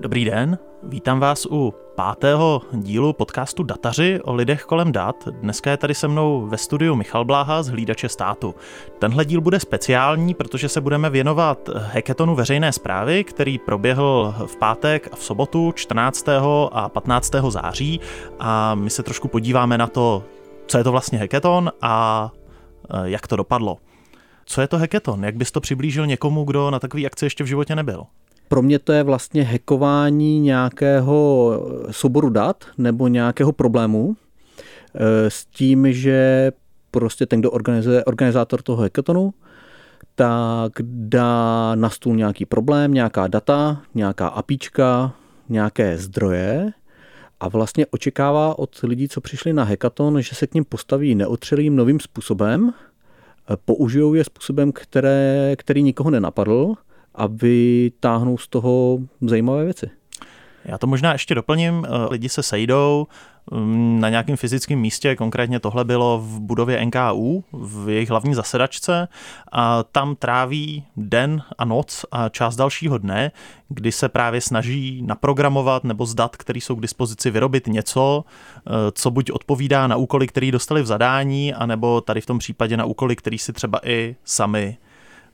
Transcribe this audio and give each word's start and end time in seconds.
Dobrý 0.00 0.24
den, 0.24 0.58
vítám 0.82 1.20
vás 1.20 1.46
u 1.50 1.74
pátého 1.94 2.62
dílu 2.72 3.12
podcastu 3.12 3.62
Dataři 3.62 4.20
o 4.22 4.34
lidech 4.34 4.62
kolem 4.62 4.92
dat. 4.92 5.28
Dneska 5.30 5.70
je 5.70 5.76
tady 5.76 5.94
se 5.94 6.08
mnou 6.08 6.46
ve 6.46 6.58
studiu 6.58 6.94
Michal 6.94 7.24
Bláha 7.24 7.62
z 7.62 7.68
Hlídače 7.68 8.08
státu. 8.08 8.54
Tenhle 8.98 9.24
díl 9.24 9.40
bude 9.40 9.60
speciální, 9.60 10.34
protože 10.34 10.68
se 10.68 10.80
budeme 10.80 11.10
věnovat 11.10 11.68
heketonu 11.74 12.34
veřejné 12.34 12.72
zprávy, 12.72 13.24
který 13.24 13.58
proběhl 13.58 14.34
v 14.46 14.56
pátek 14.56 15.08
a 15.12 15.16
v 15.16 15.24
sobotu 15.24 15.72
14. 15.72 16.26
a 16.72 16.88
15. 16.88 17.32
září 17.48 18.00
a 18.38 18.74
my 18.74 18.90
se 18.90 19.02
trošku 19.02 19.28
podíváme 19.28 19.78
na 19.78 19.86
to, 19.86 20.24
co 20.66 20.78
je 20.78 20.84
to 20.84 20.92
vlastně 20.92 21.18
heketon 21.18 21.72
a 21.82 22.28
e, 22.90 23.10
jak 23.10 23.26
to 23.26 23.36
dopadlo. 23.36 23.78
Co 24.44 24.60
je 24.60 24.68
to 24.68 24.78
heketon? 24.78 25.24
Jak 25.24 25.36
bys 25.36 25.52
to 25.52 25.60
přiblížil 25.60 26.06
někomu, 26.06 26.44
kdo 26.44 26.70
na 26.70 26.78
takový 26.78 27.06
akci 27.06 27.26
ještě 27.26 27.44
v 27.44 27.46
životě 27.46 27.76
nebyl? 27.76 28.06
Pro 28.50 28.62
mě 28.62 28.78
to 28.78 28.92
je 28.92 29.02
vlastně 29.02 29.42
hekování 29.42 30.40
nějakého 30.40 31.52
souboru 31.90 32.30
dat 32.30 32.64
nebo 32.78 33.08
nějakého 33.08 33.52
problému 33.52 34.16
eh, 34.94 35.30
s 35.30 35.46
tím, 35.46 35.92
že 35.92 36.50
prostě 36.90 37.26
ten, 37.26 37.40
kdo 37.40 37.50
organizuje, 37.50 38.04
organizátor 38.04 38.62
toho 38.62 38.82
hackathonu, 38.82 39.34
tak 40.14 40.72
dá 40.82 41.74
na 41.74 41.90
stůl 41.90 42.16
nějaký 42.16 42.44
problém, 42.46 42.94
nějaká 42.94 43.26
data, 43.26 43.82
nějaká 43.94 44.28
apíčka, 44.28 45.12
nějaké 45.48 45.98
zdroje 45.98 46.72
a 47.40 47.48
vlastně 47.48 47.86
očekává 47.86 48.58
od 48.58 48.80
lidí, 48.82 49.08
co 49.08 49.20
přišli 49.20 49.52
na 49.52 49.64
hackathon, 49.64 50.22
že 50.22 50.34
se 50.34 50.46
k 50.46 50.54
ním 50.54 50.64
postaví 50.64 51.14
neotřelým 51.14 51.76
novým 51.76 52.00
způsobem, 52.00 52.72
eh, 53.50 53.56
použijou 53.64 54.14
je 54.14 54.24
způsobem, 54.24 54.72
které, 54.72 55.54
který 55.56 55.82
nikoho 55.82 56.10
nenapadl 56.10 56.74
a 57.20 57.26
vytáhnou 57.26 58.38
z 58.38 58.48
toho 58.48 58.98
zajímavé 59.20 59.64
věci. 59.64 59.90
Já 60.64 60.78
to 60.78 60.86
možná 60.86 61.12
ještě 61.12 61.34
doplním. 61.34 61.86
Eh, 61.86 61.88
lidi 62.10 62.28
se 62.28 62.42
sejdou 62.42 63.06
mm, 63.50 64.00
na 64.00 64.08
nějakém 64.08 64.36
fyzickém 64.36 64.78
místě, 64.78 65.16
konkrétně 65.16 65.60
tohle 65.60 65.84
bylo 65.84 66.18
v 66.18 66.40
budově 66.40 66.86
NKU, 66.86 67.44
v 67.52 67.88
jejich 67.88 68.10
hlavní 68.10 68.34
zasedačce 68.34 69.08
a 69.52 69.82
tam 69.82 70.16
tráví 70.16 70.84
den 70.96 71.42
a 71.58 71.64
noc 71.64 72.04
a 72.12 72.28
část 72.28 72.56
dalšího 72.56 72.98
dne, 72.98 73.32
kdy 73.68 73.92
se 73.92 74.08
právě 74.08 74.40
snaží 74.40 75.02
naprogramovat 75.02 75.84
nebo 75.84 76.06
z 76.06 76.14
dat, 76.14 76.36
které 76.36 76.58
jsou 76.58 76.74
k 76.74 76.82
dispozici, 76.82 77.30
vyrobit 77.30 77.66
něco, 77.66 78.24
eh, 78.24 78.70
co 78.92 79.10
buď 79.10 79.30
odpovídá 79.30 79.86
na 79.86 79.96
úkoly, 79.96 80.26
které 80.26 80.50
dostali 80.50 80.82
v 80.82 80.86
zadání, 80.86 81.54
anebo 81.54 82.00
tady 82.00 82.20
v 82.20 82.26
tom 82.26 82.38
případě 82.38 82.76
na 82.76 82.84
úkoly, 82.84 83.16
které 83.16 83.38
si 83.38 83.52
třeba 83.52 83.80
i 83.84 84.16
sami 84.24 84.76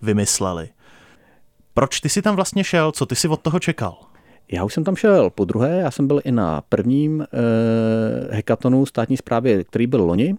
vymysleli. 0.02 0.68
Proč 1.78 2.00
ty 2.00 2.08
jsi 2.08 2.22
tam 2.22 2.36
vlastně 2.36 2.64
šel? 2.64 2.92
Co 2.92 3.06
ty 3.06 3.16
jsi 3.16 3.28
od 3.28 3.40
toho 3.40 3.60
čekal? 3.60 3.98
Já 4.52 4.64
už 4.64 4.74
jsem 4.74 4.84
tam 4.84 4.96
šel 4.96 5.30
po 5.30 5.44
druhé, 5.44 5.78
já 5.80 5.90
jsem 5.90 6.06
byl 6.06 6.20
i 6.24 6.32
na 6.32 6.60
prvním 6.60 7.22
eh, 7.22 7.26
hekatonu 8.34 8.86
státní 8.86 9.16
správě, 9.16 9.64
který 9.64 9.86
byl 9.86 10.02
loni. 10.04 10.34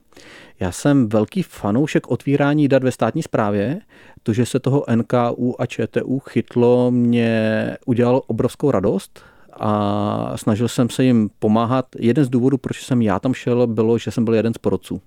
Já 0.60 0.72
jsem 0.72 1.10
velký 1.10 1.44
fanoušek 1.44 2.12
otvírání 2.12 2.68
dat 2.68 2.84
ve 2.84 2.92
státní 2.92 3.24
správě. 3.24 3.80
To, 4.24 4.34
že 4.34 4.46
se 4.46 4.60
toho 4.60 4.86
NKU 4.96 5.62
a 5.62 5.66
ČTU 5.66 6.20
chytlo, 6.20 6.92
mě 6.92 7.78
udělalo 7.86 8.22
obrovskou 8.22 8.72
radost 8.72 9.22
a 9.54 10.34
snažil 10.36 10.68
jsem 10.68 10.90
se 10.90 11.04
jim 11.04 11.30
pomáhat. 11.40 11.86
Jeden 12.00 12.26
z 12.26 12.30
důvodů, 12.30 12.58
proč 12.58 12.84
jsem 12.84 13.02
já 13.02 13.20
tam 13.20 13.34
šel, 13.34 13.68
bylo, 13.68 13.98
že 13.98 14.12
jsem 14.12 14.26
byl 14.26 14.34
jeden 14.34 14.54
z 14.54 14.58
porodců. 14.58 15.02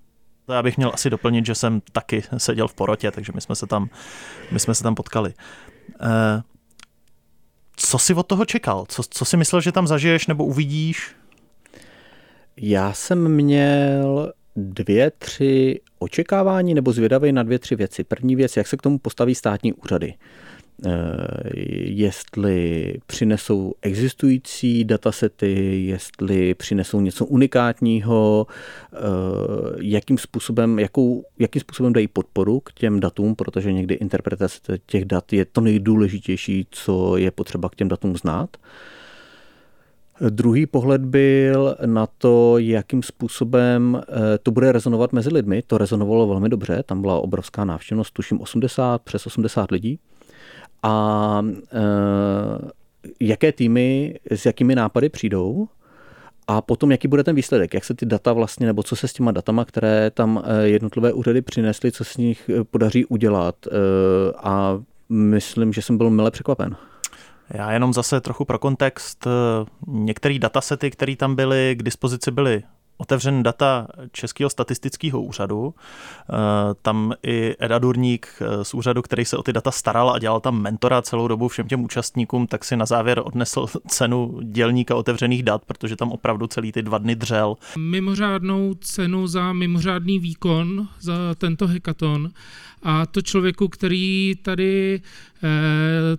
To 0.47 0.53
já 0.53 0.63
bych 0.63 0.77
měl 0.77 0.91
asi 0.95 1.11
doplnit, 1.11 1.47
že 1.47 1.55
jsem 1.55 1.83
taky 1.93 2.23
seděl 2.37 2.69
v 2.69 2.75
porotě, 2.75 3.11
takže 3.11 3.33
my 3.35 3.41
jsme 3.41 3.55
se 3.55 3.67
tam, 3.67 3.89
my 4.53 4.61
jsme 4.61 4.75
se 4.75 4.83
tam 4.83 4.95
potkali. 4.95 5.35
Eh, 6.01 6.43
co 7.77 7.99
jsi 7.99 8.15
od 8.15 8.27
toho 8.27 8.45
čekal? 8.45 8.85
Co, 8.89 9.03
co 9.11 9.25
jsi 9.25 9.37
myslel, 9.37 9.61
že 9.61 9.73
tam 9.73 9.87
zažiješ 9.87 10.27
nebo 10.27 10.45
uvidíš? 10.45 11.15
Já 12.57 12.93
jsem 12.93 13.29
měl 13.29 14.33
dvě, 14.57 15.11
tři 15.11 15.81
očekávání 15.99 16.75
nebo 16.75 16.93
zvědavý 16.93 17.33
na 17.33 17.43
dvě, 17.43 17.59
tři 17.59 17.77
věci. 17.77 18.05
První 18.05 18.37
věc, 18.37 18.57
jak 18.57 18.67
se 18.67 18.77
k 18.77 18.83
tomu 18.83 18.99
postaví 18.99 19.35
státní 19.35 19.73
úřady. 19.73 20.15
Eh, 20.15 20.50
jestli 21.85 22.95
přinesou 23.07 23.75
existující 23.83 24.85
datasety, 24.85 25.83
jestli 25.87 26.55
přinesou 26.55 27.01
něco 27.01 27.27
unikátního, 27.27 28.47
eh, 28.93 28.99
jakým 29.81 30.19
způsobem, 30.19 30.79
jakou, 30.79 31.25
jakým 31.39 31.61
způsobem 31.61 31.93
dají 31.93 32.09
podporu 32.09 32.61
k 32.61 32.73
těm 32.73 33.01
datům, 33.01 33.35
protože 33.35 33.73
někdy 33.73 33.95
interpretace 33.95 34.79
těch 34.87 35.05
dat 35.05 35.33
je 35.33 35.45
to 35.45 35.61
nejdůležitější, 35.61 36.67
co 36.71 37.17
je 37.17 37.31
potřeba 37.31 37.69
k 37.69 37.75
těm 37.75 37.89
datům 37.89 38.17
znát. 38.17 38.57
Druhý 40.31 40.67
pohled 40.67 41.01
byl 41.01 41.77
na 41.87 42.07
to, 42.19 42.59
jakým 42.59 43.03
způsobem 43.03 44.03
eh, 44.03 44.39
to 44.39 44.51
bude 44.51 44.73
rezonovat 44.73 45.13
mezi 45.13 45.29
lidmi. 45.35 45.63
To 45.67 45.79
rezonovalo 45.79 46.29
velmi 46.29 46.49
dobře, 46.49 46.83
tam 46.87 47.01
byla 47.01 47.19
obrovská 47.19 47.65
návštěvnost, 47.65 48.15
tuším 48.15 48.41
80, 48.41 49.03
přes 49.03 49.27
80 49.27 49.71
lidí 49.71 49.99
a 50.83 51.43
e, 51.73 51.81
jaké 53.21 53.53
týmy 53.53 54.19
s 54.31 54.47
jakými 54.47 54.75
nápady 54.75 55.09
přijdou 55.09 55.69
a 56.47 56.61
potom, 56.61 56.91
jaký 56.91 57.09
bude 57.09 57.25
ten 57.25 57.37
výsledek, 57.37 57.75
jak 57.75 57.85
se 57.85 57.95
ty 57.95 58.07
data 58.07 58.33
vlastně, 58.33 58.67
nebo 58.67 58.83
co 58.83 58.97
se 58.97 59.09
s 59.09 59.13
těma 59.13 59.33
datama, 59.33 59.65
které 59.65 60.11
tam 60.11 60.43
e, 60.45 60.69
jednotlivé 60.69 61.13
úřady 61.13 61.43
přinesly, 61.43 61.93
co 61.93 62.05
s 62.05 62.17
nich 62.17 62.49
e, 62.49 62.65
podaří 62.65 63.05
udělat. 63.05 63.55
A 64.37 64.83
myslím, 65.09 65.73
že 65.73 65.83
jsem 65.83 65.99
byl 65.99 66.11
mile 66.11 66.31
překvapen. 66.31 66.77
Já 67.51 67.73
jenom 67.73 67.93
zase 67.93 68.21
trochu 68.21 68.45
pro 68.45 68.59
kontext. 68.59 69.27
Některé 69.87 70.39
datasety, 70.39 70.91
které 70.91 71.17
tam 71.17 71.37
byly 71.37 71.77
k 71.79 71.83
dispozici, 71.83 72.31
byly 72.31 72.63
otevřen 73.01 73.43
data 73.43 73.87
Českého 74.13 74.51
statistického 74.51 75.23
úřadu. 75.23 75.75
Eh, 75.75 76.35
tam 76.83 77.13
i 77.23 77.55
Eda 77.59 77.79
Durník 77.79 78.29
eh, 78.41 78.65
z 78.65 78.75
úřadu, 78.75 79.03
který 79.03 79.25
se 79.25 79.37
o 79.37 79.43
ty 79.43 79.53
data 79.53 79.71
staral 79.71 80.11
a 80.11 80.19
dělal 80.19 80.41
tam 80.41 80.63
mentora 80.63 81.03
celou 81.03 81.29
dobu 81.29 81.49
všem 81.49 81.69
těm 81.69 81.85
účastníkům, 81.85 82.47
tak 82.47 82.65
si 82.65 82.77
na 82.77 82.87
závěr 82.87 83.23
odnesl 83.25 83.67
cenu 83.89 84.41
dělníka 84.43 84.97
otevřených 84.97 85.43
dat, 85.43 85.65
protože 85.65 85.97
tam 85.97 86.13
opravdu 86.13 86.47
celý 86.47 86.73
ty 86.73 86.83
dva 86.83 86.99
dny 86.99 87.17
dřel. 87.17 87.57
Mimořádnou 87.79 88.75
cenu 88.75 89.27
za 89.27 89.53
mimořádný 89.53 90.19
výkon 90.19 90.89
za 91.01 91.15
tento 91.39 91.67
hekaton 91.67 92.31
a 92.83 93.07
to 93.07 93.23
člověku, 93.23 93.69
který 93.69 94.35
tady 94.43 95.01
eh, 95.43 95.49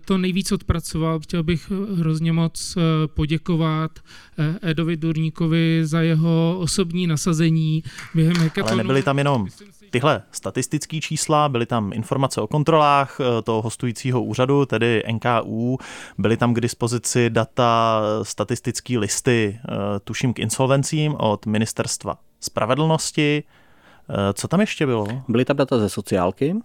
to 0.05 0.17
nejvíc 0.17 0.51
odpracoval, 0.51 1.19
chtěl 1.19 1.43
bych 1.43 1.71
hrozně 1.95 2.33
moc 2.33 2.77
eh, 2.77 3.07
poděkovat 3.07 3.91
eh, 4.39 4.69
Edovi 4.69 4.97
Durníkovi 4.97 5.81
za 5.83 6.01
jeho 6.01 6.55
osobní 6.59 7.07
nasazení 7.07 7.83
během 8.15 8.37
hekatonu. 8.37 8.73
Ale 8.73 8.83
nebyly 8.83 9.03
tam 9.03 9.17
jenom 9.17 9.47
tyhle 9.89 10.21
statistické 10.31 10.99
čísla, 10.99 11.49
byly 11.49 11.65
tam 11.65 11.93
informace 11.93 12.41
o 12.41 12.47
kontrolách 12.47 13.17
toho 13.43 13.61
hostujícího 13.61 14.23
úřadu, 14.23 14.65
tedy 14.65 15.03
NKU, 15.11 15.77
byly 16.17 16.37
tam 16.37 16.53
k 16.53 16.61
dispozici 16.61 17.29
data, 17.29 18.01
statistické 18.23 18.97
listy, 18.97 19.59
tuším 20.03 20.33
k 20.33 20.39
insolvencím 20.39 21.15
od 21.19 21.45
ministerstva 21.45 22.17
spravedlnosti, 22.39 23.43
co 24.33 24.47
tam 24.47 24.59
ještě 24.59 24.85
bylo? 24.85 25.07
Byly 25.27 25.45
tam 25.45 25.57
data 25.57 25.77
ze 25.77 25.89
sociálky, 25.89 26.55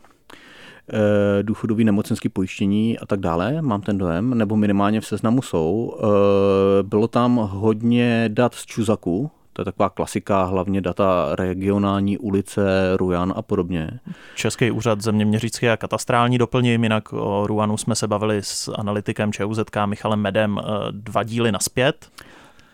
eh, 0.93 1.43
důchodový 1.43 1.85
nemocenský 1.85 2.29
pojištění 2.29 2.99
a 2.99 3.07
tak 3.07 3.21
dále, 3.21 3.63
mám 3.63 3.81
ten 3.81 3.99
dojem, 3.99 4.39
nebo 4.39 4.57
minimálně 4.57 5.01
v 5.01 5.07
seznamu 5.07 5.43
jsou. 5.43 5.99
Eh, 5.99 6.83
bylo 6.83 7.09
tam 7.09 7.37
hodně 7.37 8.25
dat 8.29 8.55
z 8.55 8.67
Čuzaku, 8.67 9.31
to 9.53 9.63
je 9.63 9.65
taková 9.65 9.91
klasika, 9.91 10.45
hlavně 10.45 10.81
data 10.81 11.29
regionální, 11.33 12.19
ulice, 12.19 12.97
Rujan 12.97 13.33
a 13.37 13.43
podobně. 13.43 13.91
Český 14.35 14.71
úřad 14.71 15.01
zeměměřický 15.01 15.69
a 15.69 15.77
katastrální 15.77 16.39
doplním, 16.39 16.83
jinak 16.83 17.13
o 17.13 17.47
Ruanu 17.47 17.77
jsme 17.77 17.95
se 17.95 18.09
bavili 18.09 18.39
s 18.43 18.73
analytikem 18.79 19.33
ČUZK 19.33 19.77
Michalem 19.87 20.21
Medem 20.21 20.61
dva 20.91 21.23
díly 21.23 21.53
naspět. 21.53 22.09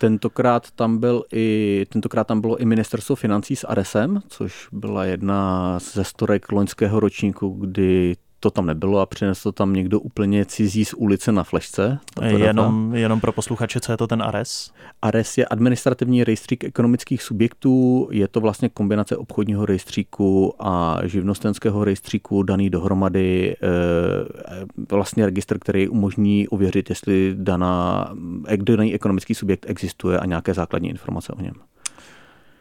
Tentokrát 0.03 0.71
tam, 0.71 0.99
byl 0.99 1.25
i, 1.33 1.87
tentokrát 1.89 2.27
tam 2.27 2.41
bylo 2.41 2.57
i 2.57 2.65
ministerstvo 2.65 3.17
financí 3.17 3.57
s 3.57 3.67
Aresem, 3.67 4.23
což 4.29 4.69
byla 4.73 5.05
jedna 5.05 5.79
ze 5.79 6.05
storek 6.05 6.53
loňského 6.53 7.01
ročníku, 7.01 7.49
kdy 7.49 8.17
to 8.43 8.51
tam 8.51 8.67
nebylo 8.67 8.99
a 8.99 9.07
přinesl 9.07 9.53
tam 9.53 9.73
někdo 9.73 10.01
úplně 10.01 10.45
cizí 10.45 10.85
z 10.85 10.95
ulice 10.95 11.33
na 11.33 11.45
flešce. 11.45 11.99
Jenom, 12.23 12.95
jenom 12.95 13.21
pro 13.21 13.33
posluchače, 13.33 13.81
co 13.81 13.93
je 13.93 13.97
to 13.97 14.07
ten 14.07 14.23
ARES? 14.23 14.73
ARES 15.03 15.39
je 15.39 15.47
administrativní 15.47 16.25
rejstřík 16.25 16.65
ekonomických 16.65 17.23
subjektů, 17.23 18.09
je 18.11 18.29
to 18.29 18.41
vlastně 18.41 18.69
kombinace 18.69 19.17
obchodního 19.17 19.67
rejstříku 19.67 20.55
a 20.59 20.99
živnostenského 21.05 21.85
rejstříku 21.85 22.43
daný 22.43 22.71
dohromady, 22.71 23.57
eh, 23.63 24.87
vlastně 24.91 25.27
registr, 25.27 25.59
který 25.59 25.89
umožní 25.89 26.49
ověřit, 26.49 26.91
jestli 26.91 27.35
daná, 27.39 28.09
daný 28.57 28.95
ekonomický 28.95 29.35
subjekt 29.35 29.67
existuje 29.69 30.19
a 30.19 30.27
nějaké 30.27 30.55
základní 30.55 30.89
informace 30.89 31.33
o 31.33 31.43
něm. 31.43 31.55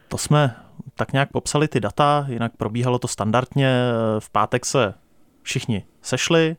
To 0.07 0.17
jsme 0.17 0.55
tak 0.95 1.13
nějak 1.13 1.31
popsali 1.31 1.67
ty 1.67 1.79
data, 1.79 2.25
jinak 2.29 2.51
probíhalo 2.57 2.99
to 2.99 3.07
standardně. 3.07 3.81
V 4.19 4.29
pátek 4.29 4.65
se 4.65 4.93
všichni 5.43 5.85
sešli, 6.01 6.55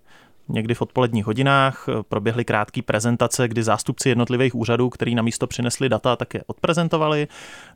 někdy 0.48 0.74
v 0.74 0.82
odpoledních 0.82 1.24
hodinách 1.24 1.86
proběhly 2.08 2.44
krátké 2.44 2.82
prezentace, 2.82 3.48
kdy 3.48 3.62
zástupci 3.62 4.08
jednotlivých 4.08 4.54
úřadů, 4.54 4.90
který 4.90 5.14
na 5.14 5.22
místo 5.22 5.46
přinesli 5.46 5.88
data, 5.88 6.16
tak 6.16 6.34
je 6.34 6.42
odprezentovali, 6.46 7.28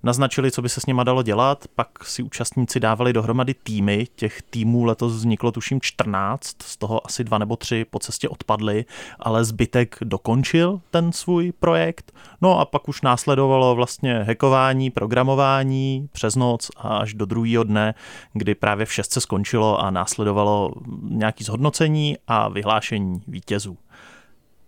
naznačili, 0.03 0.51
co 0.51 0.63
by 0.63 0.69
se 0.69 0.81
s 0.81 0.87
nima 0.87 1.05
dalo 1.05 1.23
dělat, 1.23 1.65
pak 1.75 1.89
si 2.05 2.23
účastníci 2.23 2.81
dávali 2.81 3.13
dohromady 3.13 3.55
týmy, 3.55 4.07
těch 4.17 4.43
týmů 4.43 4.85
letos 4.85 5.13
vzniklo 5.13 5.53
tuším 5.53 5.81
14, 5.81 6.63
z 6.63 6.77
toho 6.77 7.07
asi 7.07 7.25
dva 7.25 7.39
nebo 7.39 7.57
tři 7.57 7.87
po 7.91 7.99
cestě 7.99 8.29
odpadly, 8.29 8.85
ale 9.19 9.45
zbytek 9.45 9.97
dokončil 10.05 10.81
ten 10.91 11.12
svůj 11.12 11.53
projekt. 11.53 12.12
No 12.41 12.61
a 12.61 12.65
pak 12.65 12.89
už 12.89 13.03
následovalo 13.03 13.75
vlastně 13.75 14.23
hackování, 14.23 14.91
programování 14.91 16.09
přes 16.12 16.37
noc 16.37 16.71
a 16.77 16.97
až 16.97 17.15
do 17.15 17.27
druhého 17.27 17.65
dne, 17.65 17.95
kdy 18.33 18.55
právě 18.55 18.87
v 18.87 18.93
šestce 18.93 19.21
skončilo 19.21 19.81
a 19.81 19.91
následovalo 19.91 20.73
nějaký 21.03 21.45
zhodnocení 21.45 22.17
a 22.27 22.49
vyhlášení 22.56 23.23
vítězů. 23.29 23.79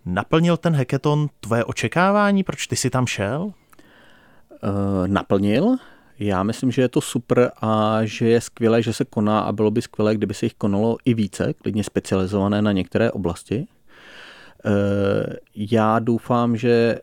Naplnil 0.05 0.57
ten 0.57 0.75
hackathon 0.75 1.27
tvoje 1.39 1.63
očekávání? 1.65 2.43
Proč 2.43 2.67
ty 2.67 2.75
jsi 2.75 2.89
tam 2.89 3.07
šel? 3.07 3.43
Uh, 3.43 5.07
naplnil. 5.07 5.75
Já 6.19 6.43
myslím, 6.43 6.71
že 6.71 6.81
je 6.81 6.89
to 6.89 7.01
super 7.01 7.51
a 7.61 7.99
že 8.03 8.29
je 8.29 8.41
skvělé, 8.41 8.81
že 8.81 8.93
se 8.93 9.05
koná 9.05 9.39
a 9.39 9.51
bylo 9.51 9.71
by 9.71 9.81
skvělé, 9.81 10.15
kdyby 10.15 10.33
se 10.33 10.45
jich 10.45 10.53
konalo 10.53 10.97
i 11.05 11.13
více, 11.13 11.53
klidně 11.53 11.83
specializované 11.83 12.61
na 12.61 12.71
některé 12.71 13.11
oblasti. 13.11 13.67
Uh, 14.65 15.33
já 15.55 15.99
doufám, 15.99 16.57
že 16.57 16.99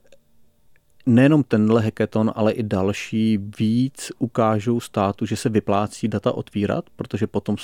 nejenom 1.07 1.43
tenhle 1.43 1.83
hackathon, 1.83 2.33
ale 2.35 2.53
i 2.53 2.63
další 2.63 3.39
víc 3.59 4.13
ukážou 4.19 4.81
státu, 4.81 5.27
že 5.27 5.37
se 5.37 5.49
vyplácí 5.49 6.09
data 6.09 6.33
otvírat, 6.33 6.85
protože 6.97 7.27
potom 7.27 7.57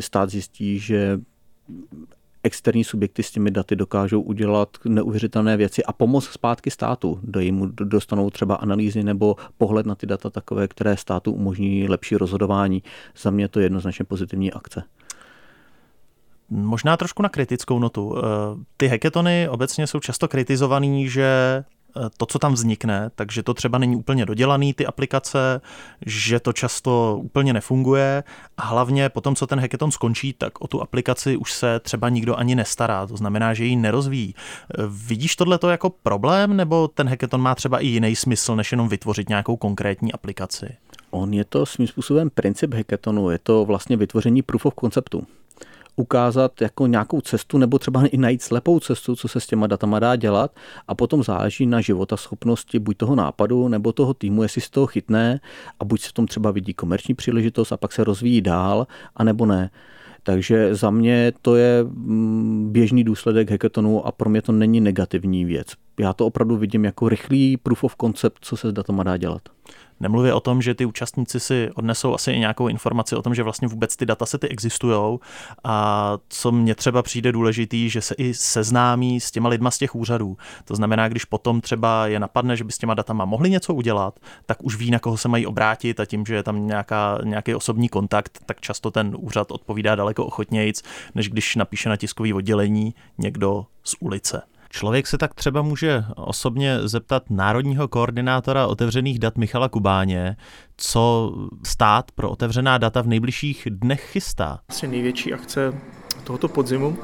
stát 0.00 0.30
zjistí, 0.30 0.78
že 0.78 1.20
externí 2.44 2.84
subjekty 2.84 3.22
s 3.22 3.30
těmi 3.30 3.50
daty 3.50 3.76
dokážou 3.76 4.20
udělat 4.20 4.68
neuvěřitelné 4.84 5.56
věci 5.56 5.84
a 5.84 5.92
pomoct 5.92 6.24
zpátky 6.24 6.70
státu. 6.70 7.20
Do 7.22 7.40
jim 7.40 7.72
dostanou 7.74 8.30
třeba 8.30 8.54
analýzy 8.54 9.02
nebo 9.02 9.36
pohled 9.58 9.86
na 9.86 9.94
ty 9.94 10.06
data 10.06 10.30
takové, 10.30 10.68
které 10.68 10.96
státu 10.96 11.32
umožní 11.32 11.88
lepší 11.88 12.16
rozhodování. 12.16 12.82
Za 13.16 13.30
mě 13.30 13.48
to 13.48 13.60
je 13.60 13.64
jednoznačně 13.64 14.04
pozitivní 14.04 14.52
akce. 14.52 14.82
Možná 16.50 16.96
trošku 16.96 17.22
na 17.22 17.28
kritickou 17.28 17.78
notu. 17.78 18.16
Eh, 18.18 18.22
ty 18.76 18.88
hackathony 18.88 19.48
obecně 19.48 19.86
jsou 19.86 20.00
často 20.00 20.28
kritizovaný, 20.28 21.08
že 21.08 21.64
to, 22.16 22.26
co 22.26 22.38
tam 22.38 22.52
vznikne, 22.52 23.10
takže 23.14 23.42
to 23.42 23.54
třeba 23.54 23.78
není 23.78 23.96
úplně 23.96 24.26
dodělaný, 24.26 24.74
ty 24.74 24.86
aplikace, 24.86 25.60
že 26.06 26.40
to 26.40 26.52
často 26.52 27.20
úplně 27.22 27.52
nefunguje 27.52 28.24
a 28.56 28.66
hlavně 28.66 29.08
potom, 29.08 29.34
co 29.34 29.46
ten 29.46 29.60
hackathon 29.60 29.90
skončí, 29.90 30.32
tak 30.32 30.60
o 30.60 30.66
tu 30.66 30.82
aplikaci 30.82 31.36
už 31.36 31.52
se 31.52 31.80
třeba 31.80 32.08
nikdo 32.08 32.36
ani 32.36 32.54
nestará, 32.54 33.06
to 33.06 33.16
znamená, 33.16 33.54
že 33.54 33.64
ji 33.64 33.76
nerozvíjí. 33.76 34.34
Eh, 34.34 34.82
vidíš 34.88 35.36
tohle 35.36 35.58
jako 35.70 35.90
problém, 35.90 36.56
nebo 36.56 36.88
ten 36.88 37.08
hackathon 37.08 37.40
má 37.40 37.54
třeba 37.54 37.78
i 37.78 37.86
jiný 37.86 38.16
smysl, 38.16 38.56
než 38.56 38.72
jenom 38.72 38.88
vytvořit 38.88 39.28
nějakou 39.28 39.56
konkrétní 39.56 40.12
aplikaci? 40.12 40.76
On 41.10 41.34
je 41.34 41.44
to 41.44 41.66
svým 41.66 41.86
způsobem 41.88 42.30
princip 42.30 42.74
hackathonu, 42.74 43.30
je 43.30 43.38
to 43.38 43.64
vlastně 43.64 43.96
vytvoření 43.96 44.42
proof 44.42 44.66
of 44.66 44.74
conceptu 44.80 45.26
ukázat 45.96 46.60
jako 46.60 46.86
nějakou 46.86 47.20
cestu 47.20 47.58
nebo 47.58 47.78
třeba 47.78 48.06
i 48.06 48.16
najít 48.16 48.42
slepou 48.42 48.80
cestu, 48.80 49.16
co 49.16 49.28
se 49.28 49.40
s 49.40 49.46
těma 49.46 49.66
datama 49.66 49.98
dá 49.98 50.16
dělat 50.16 50.56
a 50.88 50.94
potom 50.94 51.22
záleží 51.22 51.66
na 51.66 51.80
života 51.80 52.16
schopnosti 52.16 52.78
buď 52.78 52.96
toho 52.96 53.14
nápadu 53.14 53.68
nebo 53.68 53.92
toho 53.92 54.14
týmu, 54.14 54.42
jestli 54.42 54.60
se 54.60 54.70
toho 54.70 54.86
chytne 54.86 55.40
a 55.80 55.84
buď 55.84 56.00
se 56.00 56.08
v 56.08 56.12
tom 56.12 56.26
třeba 56.26 56.50
vidí 56.50 56.74
komerční 56.74 57.14
příležitost 57.14 57.72
a 57.72 57.76
pak 57.76 57.92
se 57.92 58.04
rozvíjí 58.04 58.40
dál, 58.40 58.86
anebo 59.16 59.46
ne. 59.46 59.70
Takže 60.22 60.74
za 60.74 60.90
mě 60.90 61.32
to 61.42 61.56
je 61.56 61.84
mm, 61.84 62.68
běžný 62.72 63.04
důsledek 63.04 63.50
hackathonu 63.50 64.06
a 64.06 64.12
pro 64.12 64.30
mě 64.30 64.42
to 64.42 64.52
není 64.52 64.80
negativní 64.80 65.44
věc. 65.44 65.66
Já 65.98 66.12
to 66.12 66.26
opravdu 66.26 66.56
vidím 66.56 66.84
jako 66.84 67.08
rychlý 67.08 67.56
proof 67.56 67.84
of 67.84 67.96
concept, 68.00 68.38
co 68.40 68.56
se 68.56 68.70
s 68.70 68.72
datama 68.72 69.02
dá 69.02 69.16
dělat. 69.16 69.42
Nemluvě 70.00 70.34
o 70.34 70.40
tom, 70.40 70.62
že 70.62 70.74
ty 70.74 70.84
účastníci 70.84 71.40
si 71.40 71.70
odnesou 71.74 72.14
asi 72.14 72.32
i 72.32 72.38
nějakou 72.38 72.68
informaci 72.68 73.16
o 73.16 73.22
tom, 73.22 73.34
že 73.34 73.42
vlastně 73.42 73.68
vůbec 73.68 73.96
ty 73.96 74.06
datasety 74.06 74.48
existují 74.48 75.18
a 75.64 76.18
co 76.28 76.52
mně 76.52 76.74
třeba 76.74 77.02
přijde 77.02 77.32
důležitý, 77.32 77.90
že 77.90 78.00
se 78.00 78.14
i 78.18 78.34
seznámí 78.34 79.20
s 79.20 79.30
těma 79.30 79.48
lidma 79.48 79.70
z 79.70 79.78
těch 79.78 79.94
úřadů. 79.94 80.36
To 80.64 80.74
znamená, 80.74 81.08
když 81.08 81.24
potom 81.24 81.60
třeba 81.60 82.06
je 82.06 82.20
napadne, 82.20 82.56
že 82.56 82.64
by 82.64 82.72
s 82.72 82.78
těma 82.78 82.94
datama 82.94 83.24
mohli 83.24 83.50
něco 83.50 83.74
udělat, 83.74 84.20
tak 84.46 84.64
už 84.64 84.76
ví, 84.76 84.90
na 84.90 84.98
koho 84.98 85.16
se 85.16 85.28
mají 85.28 85.46
obrátit 85.46 86.00
a 86.00 86.04
tím, 86.04 86.26
že 86.26 86.34
je 86.34 86.42
tam 86.42 86.66
nějaká, 86.66 87.18
nějaký 87.24 87.54
osobní 87.54 87.88
kontakt, 87.88 88.38
tak 88.46 88.60
často 88.60 88.90
ten 88.90 89.16
úřad 89.18 89.50
odpovídá 89.50 89.94
daleko 89.94 90.26
ochotnějc, 90.26 90.82
než 91.14 91.28
když 91.28 91.56
napíše 91.56 91.88
na 91.88 91.96
tiskový 91.96 92.32
oddělení 92.32 92.94
někdo 93.18 93.66
z 93.84 93.96
ulice. 94.00 94.42
Člověk 94.74 95.06
se 95.06 95.18
tak 95.18 95.34
třeba 95.34 95.62
může 95.62 96.04
osobně 96.16 96.88
zeptat 96.88 97.22
národního 97.30 97.88
koordinátora 97.88 98.66
otevřených 98.66 99.18
dat 99.18 99.38
Michala 99.38 99.68
Kubáně, 99.68 100.36
co 100.76 101.34
stát 101.66 102.10
pro 102.12 102.30
otevřená 102.30 102.78
data 102.78 103.02
v 103.02 103.06
nejbližších 103.06 103.68
dnech 103.70 104.10
chystá. 104.10 104.58
Asi 104.68 104.88
největší 104.88 105.34
akce 105.34 105.74
tohoto 106.24 106.48
podzimu 106.48 106.98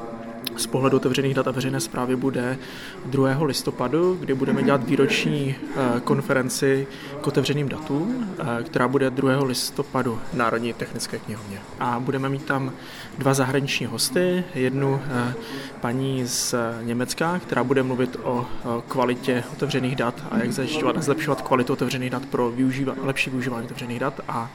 z 0.57 0.67
pohledu 0.67 0.97
otevřených 0.97 1.33
dat 1.33 1.47
a 1.47 1.51
veřejné 1.51 1.79
zprávy 1.79 2.15
bude 2.15 2.57
2. 3.05 3.43
listopadu, 3.43 4.17
kdy 4.19 4.33
budeme 4.33 4.63
dělat 4.63 4.83
výroční 4.83 5.55
eh, 5.55 5.99
konferenci 5.99 6.87
k 7.21 7.27
otevřeným 7.27 7.69
datům, 7.69 8.35
eh, 8.39 8.63
která 8.63 8.87
bude 8.87 9.09
2. 9.09 9.43
listopadu 9.43 10.19
v 10.33 10.33
Národní 10.33 10.73
technické 10.73 11.19
knihovně. 11.19 11.59
A 11.79 11.99
budeme 11.99 12.29
mít 12.29 12.45
tam 12.45 12.71
dva 13.17 13.33
zahraniční 13.33 13.85
hosty, 13.85 14.43
jednu 14.55 15.01
eh, 15.05 15.33
paní 15.81 16.27
z 16.27 16.55
Německa, 16.81 17.39
která 17.39 17.63
bude 17.63 17.83
mluvit 17.83 18.17
o 18.23 18.45
kvalitě 18.87 19.43
otevřených 19.53 19.95
dat 19.95 20.23
a 20.31 20.37
jak 20.37 20.51
zajišťovat 20.51 21.03
zlepšovat 21.03 21.41
kvalitu 21.41 21.73
otevřených 21.73 22.09
dat 22.09 22.25
pro 22.25 22.51
využíva, 22.51 22.95
lepší 23.01 23.29
využívání 23.29 23.65
otevřených 23.65 23.99
dat 23.99 24.19
a 24.27 24.51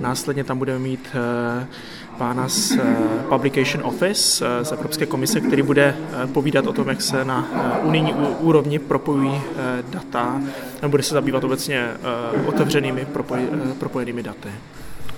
Následně 0.00 0.44
tam 0.44 0.58
budeme 0.58 0.78
mít 0.78 1.08
eh, 1.14 1.66
pána 2.18 2.48
z 2.48 2.72
eh, 2.72 2.96
Publication 3.28 3.86
Office 3.86 4.46
eh, 4.46 4.64
z 4.64 4.72
Evropské 4.72 5.06
komise, 5.06 5.40
který 5.40 5.62
bude 5.62 5.96
povídat 6.32 6.66
o 6.66 6.72
tom, 6.72 6.88
jak 6.88 7.02
se 7.02 7.24
na 7.24 7.48
unijní 7.82 8.12
úrovni 8.40 8.78
propojují 8.78 9.40
data, 9.90 10.40
a 10.82 10.88
bude 10.88 11.02
se 11.02 11.14
zabývat 11.14 11.44
obecně 11.44 11.88
otevřenými 12.46 13.06
propojenými 13.78 14.22
daty. 14.22 14.48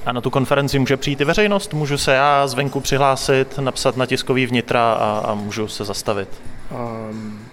A 0.07 0.13
na 0.13 0.21
tu 0.21 0.31
konferenci 0.31 0.79
může 0.79 0.97
přijít 0.97 1.21
i 1.21 1.25
veřejnost? 1.25 1.75
Můžu 1.75 1.99
se 1.99 2.13
já 2.13 2.47
zvenku 2.47 2.81
přihlásit, 2.81 3.59
napsat 3.59 3.97
na 3.97 4.07
tiskový 4.07 4.47
vnitra 4.47 4.93
a, 4.93 5.19
a 5.19 5.35
můžu 5.35 5.69
se 5.69 5.85
zastavit? 5.85 6.29
Um, 6.71 7.51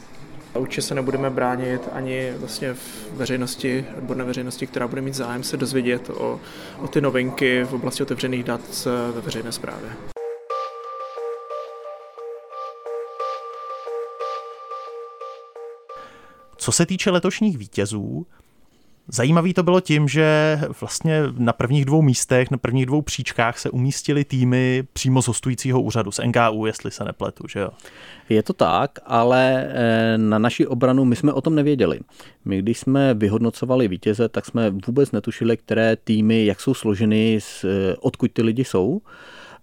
Určitě 0.58 0.82
se 0.82 0.96
nebudeme 0.96 1.30
bránit 1.30 1.82
ani 1.94 2.34
vlastně 2.38 2.74
v 2.74 3.08
veřejnosti, 3.14 3.86
odborné 3.98 4.24
veřejnosti, 4.24 4.68
která 4.68 4.88
bude 4.88 5.02
mít 5.02 5.14
zájem 5.14 5.44
se 5.44 5.58
dozvědět 5.58 6.10
o, 6.10 6.40
o 6.80 6.88
ty 6.88 7.02
novinky 7.02 7.64
v 7.64 7.74
oblasti 7.74 8.04
otevřených 8.04 8.44
dat 8.44 8.88
ve 9.16 9.22
veřejné 9.22 9.52
správě. 9.52 9.90
Co 16.58 16.72
se 16.72 16.86
týče 16.86 17.12
letošních 17.12 17.58
vítězů, 17.58 18.26
Zajímavý 19.10 19.54
to 19.54 19.64
bylo 19.64 19.82
tím, 19.82 20.08
že 20.08 20.60
vlastně 20.82 21.22
na 21.38 21.54
prvních 21.54 21.86
dvou 21.86 22.02
místech, 22.02 22.52
na 22.52 22.58
prvních 22.58 22.86
dvou 22.86 23.02
příčkách 23.02 23.60
se 23.60 23.70
umístily 23.70 24.26
týmy 24.26 24.84
přímo 24.94 25.22
z 25.22 25.28
hostujícího 25.28 25.82
úřadu, 25.82 26.12
z 26.12 26.20
NKU, 26.26 26.66
jestli 26.66 26.92
se 26.92 27.04
nepletu, 27.04 27.48
že 27.48 27.60
jo? 27.60 27.70
Je 28.30 28.44
to 28.44 28.54
tak, 28.54 29.00
ale 29.06 29.68
eh, 29.70 30.18
na 30.18 30.40
naši 30.40 30.68
obranu 30.68 31.06
my 31.06 31.16
jsme 31.16 31.34
o 31.34 31.42
tom 31.42 31.56
nevěděli. 31.56 32.00
My, 32.46 32.60
když 32.60 32.80
jsme 32.80 33.14
vyhodnocovali 33.14 33.88
vítěze, 33.88 34.30
tak 34.30 34.46
jsme 34.46 34.70
vůbec 34.88 35.12
netušili, 35.12 35.58
které 35.58 35.96
týmy, 35.96 36.46
jak 36.46 36.62
jsou 36.62 36.74
složeny, 36.74 37.40
eh, 37.40 37.96
odkud 38.00 38.32
ty 38.32 38.42
lidi 38.42 38.64
jsou 38.64 39.02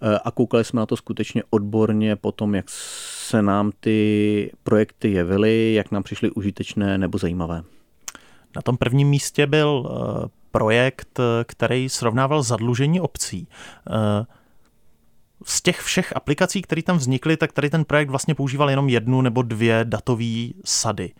eh, 0.02 0.18
a 0.24 0.30
koukali 0.30 0.64
jsme 0.64 0.80
na 0.80 0.86
to 0.86 0.96
skutečně 0.96 1.42
odborně 1.50 2.16
potom, 2.16 2.54
jak 2.54 2.64
se 2.68 3.42
nám 3.42 3.72
ty 3.80 4.50
projekty 4.62 5.12
jevily, 5.12 5.74
jak 5.74 5.90
nám 5.90 6.02
přišly 6.02 6.30
užitečné 6.30 6.98
nebo 6.98 7.18
zajímavé. 7.18 7.62
Na 8.56 8.62
tom 8.62 8.76
prvním 8.76 9.08
místě 9.08 9.46
byl 9.46 9.86
eh, 9.86 10.28
projekt, 10.50 11.20
eh, 11.20 11.44
který 11.44 11.88
srovnával 11.88 12.42
zadlužení 12.42 13.00
obcí. 13.00 13.48
Eh, 13.90 14.26
z 15.44 15.62
těch 15.62 15.80
všech 15.80 16.16
aplikací, 16.16 16.62
které 16.62 16.82
tam 16.82 16.96
vznikly, 16.96 17.36
tak 17.36 17.52
tady 17.52 17.70
ten 17.70 17.84
projekt 17.84 18.10
vlastně 18.10 18.34
používal 18.34 18.70
jenom 18.70 18.88
jednu 18.88 19.22
nebo 19.22 19.42
dvě 19.42 19.80
datové 19.84 20.48
sady. 20.64 21.12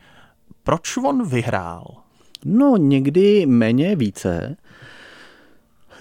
Proč 0.62 0.96
on 0.96 1.28
vyhrál? 1.28 1.94
No, 2.44 2.76
někdy 2.76 3.46
méně 3.46 3.96
více. 3.96 4.56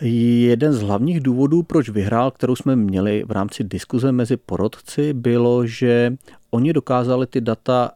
Jeden 0.02 0.74
z 0.74 0.82
hlavních 0.82 1.20
důvodů, 1.20 1.64
proč 1.64 1.90
vyhrál, 1.90 2.32
kterou 2.32 2.56
jsme 2.56 2.76
měli 2.76 3.24
v 3.28 3.32
rámci 3.32 3.64
diskuze 3.64 4.12
mezi 4.12 4.38
porodci, 4.38 5.14
bylo, 5.14 5.66
že 5.66 6.14
oni 6.52 6.74
dokázali 6.74 7.28
ty 7.28 7.42
data 7.42 7.92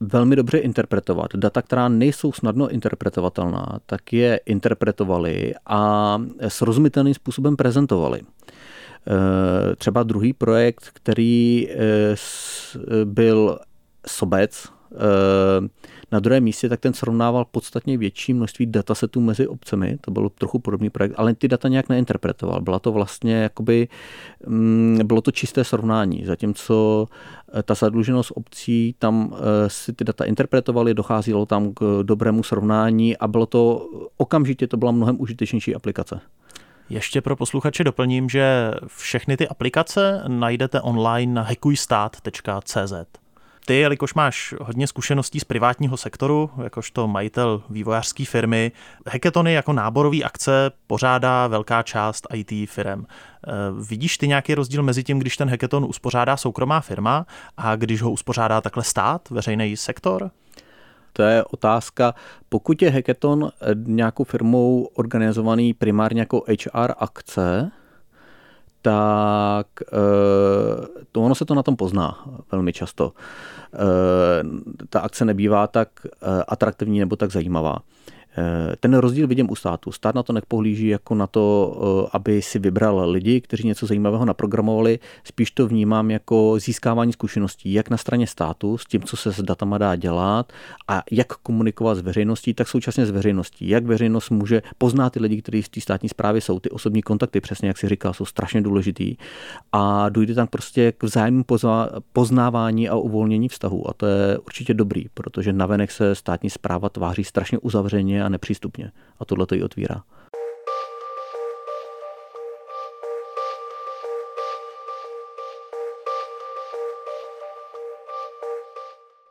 velmi 0.00 0.36
dobře 0.36 0.58
interpretovat. 0.58 1.26
Data, 1.34 1.62
která 1.62 1.88
nejsou 1.88 2.32
snadno 2.32 2.68
interpretovatelná, 2.68 3.78
tak 3.86 4.12
je 4.12 4.40
interpretovali 4.46 5.54
a 5.66 6.22
srozumitelným 6.48 7.14
způsobem 7.14 7.56
prezentovali. 7.56 8.20
Třeba 9.78 10.02
druhý 10.02 10.32
projekt, 10.32 10.90
který 10.92 11.68
byl 13.04 13.58
Sobec, 14.06 14.68
na 16.12 16.18
druhém 16.18 16.44
místě, 16.44 16.68
tak 16.68 16.80
ten 16.80 16.94
srovnával 16.94 17.44
podstatně 17.44 17.98
větší 17.98 18.34
množství 18.34 18.66
datasetů 18.66 19.20
mezi 19.20 19.48
obcemi, 19.48 19.98
to 20.00 20.10
byl 20.10 20.28
trochu 20.28 20.58
podobný 20.58 20.90
projekt, 20.90 21.14
ale 21.16 21.34
ty 21.34 21.48
data 21.48 21.68
nějak 21.68 21.88
neinterpretoval. 21.88 22.60
Byla 22.60 22.78
to 22.78 22.92
vlastně 22.92 23.34
jakoby, 23.34 23.88
mm, 24.46 25.00
bylo 25.04 25.20
to 25.20 25.30
čisté 25.30 25.64
srovnání, 25.64 26.24
zatímco 26.24 27.06
eh, 27.54 27.62
ta 27.62 27.74
zadluženost 27.74 28.32
obcí, 28.34 28.94
tam 28.98 29.34
eh, 29.34 29.70
si 29.70 29.92
ty 29.92 30.04
data 30.04 30.24
interpretovali, 30.24 30.94
docházelo 30.94 31.46
tam 31.46 31.72
k 31.74 32.00
dobrému 32.02 32.42
srovnání 32.42 33.16
a 33.16 33.28
bylo 33.28 33.46
to 33.46 33.88
okamžitě 34.16 34.66
to 34.66 34.76
byla 34.76 34.92
mnohem 34.92 35.20
užitečnější 35.20 35.74
aplikace. 35.74 36.20
Ještě 36.90 37.20
pro 37.20 37.36
posluchače 37.36 37.84
doplním, 37.84 38.28
že 38.28 38.74
všechny 38.96 39.36
ty 39.36 39.48
aplikace 39.48 40.22
najdete 40.28 40.80
online 40.80 41.32
na 41.32 41.42
hackujstát.cz. 41.42 42.92
Ty, 43.68 43.74
jelikož 43.74 44.14
máš 44.14 44.54
hodně 44.60 44.86
zkušeností 44.86 45.40
z 45.40 45.44
privátního 45.44 45.96
sektoru, 45.96 46.50
jakožto 46.62 47.08
majitel 47.08 47.62
vývojářské 47.70 48.24
firmy, 48.24 48.72
hackathony 49.06 49.52
jako 49.52 49.72
náborový 49.72 50.24
akce 50.24 50.70
pořádá 50.86 51.46
velká 51.46 51.82
část 51.82 52.26
IT 52.34 52.70
firm. 52.70 53.04
Eh, 53.04 53.50
vidíš 53.88 54.18
ty 54.18 54.28
nějaký 54.28 54.54
rozdíl 54.54 54.82
mezi 54.82 55.04
tím, 55.04 55.18
když 55.18 55.36
ten 55.36 55.50
hackathon 55.50 55.84
uspořádá 55.84 56.36
soukromá 56.36 56.80
firma 56.80 57.26
a 57.56 57.76
když 57.76 58.02
ho 58.02 58.10
uspořádá 58.10 58.60
takhle 58.60 58.84
stát, 58.84 59.30
veřejný 59.30 59.76
sektor? 59.76 60.30
To 61.12 61.22
je 61.22 61.44
otázka, 61.44 62.14
pokud 62.48 62.82
je 62.82 62.90
hackathon 62.90 63.50
eh, 63.60 63.74
nějakou 63.74 64.24
firmou 64.24 64.88
organizovaný 64.94 65.74
primárně 65.74 66.20
jako 66.20 66.44
HR 66.48 66.92
akce, 66.98 67.70
tak 68.82 69.66
eh, 69.82 70.86
to 71.12 71.22
ono 71.22 71.34
se 71.34 71.44
to 71.44 71.54
na 71.54 71.62
tom 71.62 71.76
pozná 71.76 72.24
velmi 72.52 72.72
často. 72.72 73.12
Eh, 73.74 74.42
ta 74.88 75.00
akce 75.00 75.24
nebývá 75.24 75.66
tak 75.66 75.88
eh, 76.04 76.42
atraktivní 76.48 77.00
nebo 77.00 77.16
tak 77.16 77.32
zajímavá. 77.32 77.78
Eh, 78.38 78.76
ten 78.80 78.94
rozdíl 78.94 79.26
vidím 79.26 79.50
u 79.50 79.56
státu. 79.56 79.92
Stát 79.92 80.14
na 80.14 80.22
to 80.22 80.32
nepohlíží 80.32 80.88
jako 80.88 81.14
na 81.14 81.26
to, 81.26 81.76
eh, 82.04 82.10
aby 82.12 82.42
si 82.42 82.58
vybral 82.58 83.10
lidi, 83.10 83.40
kteří 83.40 83.66
něco 83.66 83.86
zajímavého 83.86 84.24
naprogramovali. 84.24 84.98
Spíš 85.24 85.50
to 85.50 85.66
vnímám 85.66 86.10
jako 86.10 86.54
získávání 86.58 87.12
zkušeností, 87.12 87.72
jak 87.72 87.90
na 87.90 87.96
straně 87.96 88.26
státu, 88.26 88.78
s 88.78 88.84
tím, 88.84 89.02
co 89.02 89.16
se 89.16 89.32
s 89.32 89.42
datama 89.42 89.78
dá 89.78 89.96
dělat 89.96 90.52
a 90.88 91.02
jak 91.10 91.26
komunikovat 91.36 91.94
s 91.94 92.00
veřejností, 92.00 92.54
tak 92.54 92.68
současně 92.68 93.06
s 93.06 93.10
veřejností. 93.10 93.68
Jak 93.68 93.84
veřejnost 93.84 94.30
může 94.30 94.62
poznat 94.78 95.12
ty 95.12 95.20
lidi, 95.20 95.42
kteří 95.42 95.62
v 95.62 95.68
té 95.68 95.80
státní 95.80 96.08
správě 96.08 96.40
jsou. 96.40 96.60
Ty 96.60 96.70
osobní 96.70 97.02
kontakty, 97.02 97.40
přesně 97.40 97.68
jak 97.68 97.78
si 97.78 97.88
říkal, 97.88 98.14
jsou 98.14 98.24
strašně 98.24 98.60
důležitý. 98.60 99.16
A 99.72 100.08
dojde 100.08 100.34
tam 100.34 100.46
prostě 100.46 100.92
k 100.92 101.02
vzájemnému 101.02 101.44
poznávání 102.12 102.88
a 102.88 102.96
uvolnění 102.96 103.48
vztahu. 103.48 103.90
A 103.90 103.92
to 103.92 104.06
je 104.06 104.38
určitě 104.38 104.74
dobrý, 104.74 105.04
protože 105.14 105.52
navenek 105.52 105.90
se 105.90 106.14
státní 106.14 106.50
zpráva 106.50 106.88
tváří 106.88 107.24
strašně 107.24 107.58
uzavřeně 107.58 108.27
a 108.28 108.30
nepřístupně. 108.30 108.92
A 109.18 109.24
tohle 109.24 109.46
to 109.46 109.54
ji 109.54 109.62
otvírá. 109.62 110.02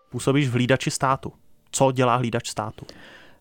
Působíš 0.10 0.48
v 0.48 0.52
hlídači 0.52 0.92
státu. 0.92 1.34
Co 1.72 1.92
dělá 1.92 2.16
hlídač 2.16 2.50
státu? 2.50 2.86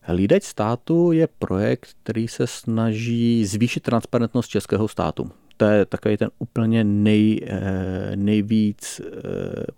Hlídač 0.01 0.43
státu 0.43 1.11
je 1.11 1.27
projekt, 1.39 1.89
který 2.03 2.27
se 2.27 2.47
snaží 2.47 3.45
zvýšit 3.45 3.83
transparentnost 3.83 4.47
českého 4.47 4.87
státu. 4.87 5.31
To 5.57 5.65
je 5.65 5.85
takový 5.85 6.17
ten 6.17 6.29
úplně 6.39 6.83
nej, 6.83 7.41
eh, 7.47 8.15
nejvíc 8.15 9.01
eh, 9.01 9.11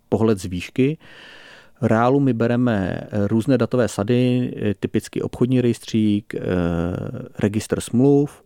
pohled 0.10 0.40
z 0.40 0.46
výšky. 0.46 0.98
V 1.82 1.86
reálu 1.86 2.20
my 2.20 2.34
bereme 2.34 3.00
eh, 3.02 3.28
různé 3.28 3.58
datové 3.58 3.88
sady, 3.88 4.54
eh, 4.56 4.74
typicky 4.74 5.22
obchodní 5.22 5.62
rejstřík, 5.62 6.36
eh, 6.36 6.40
registr 7.40 7.82
smluv, 7.82 8.44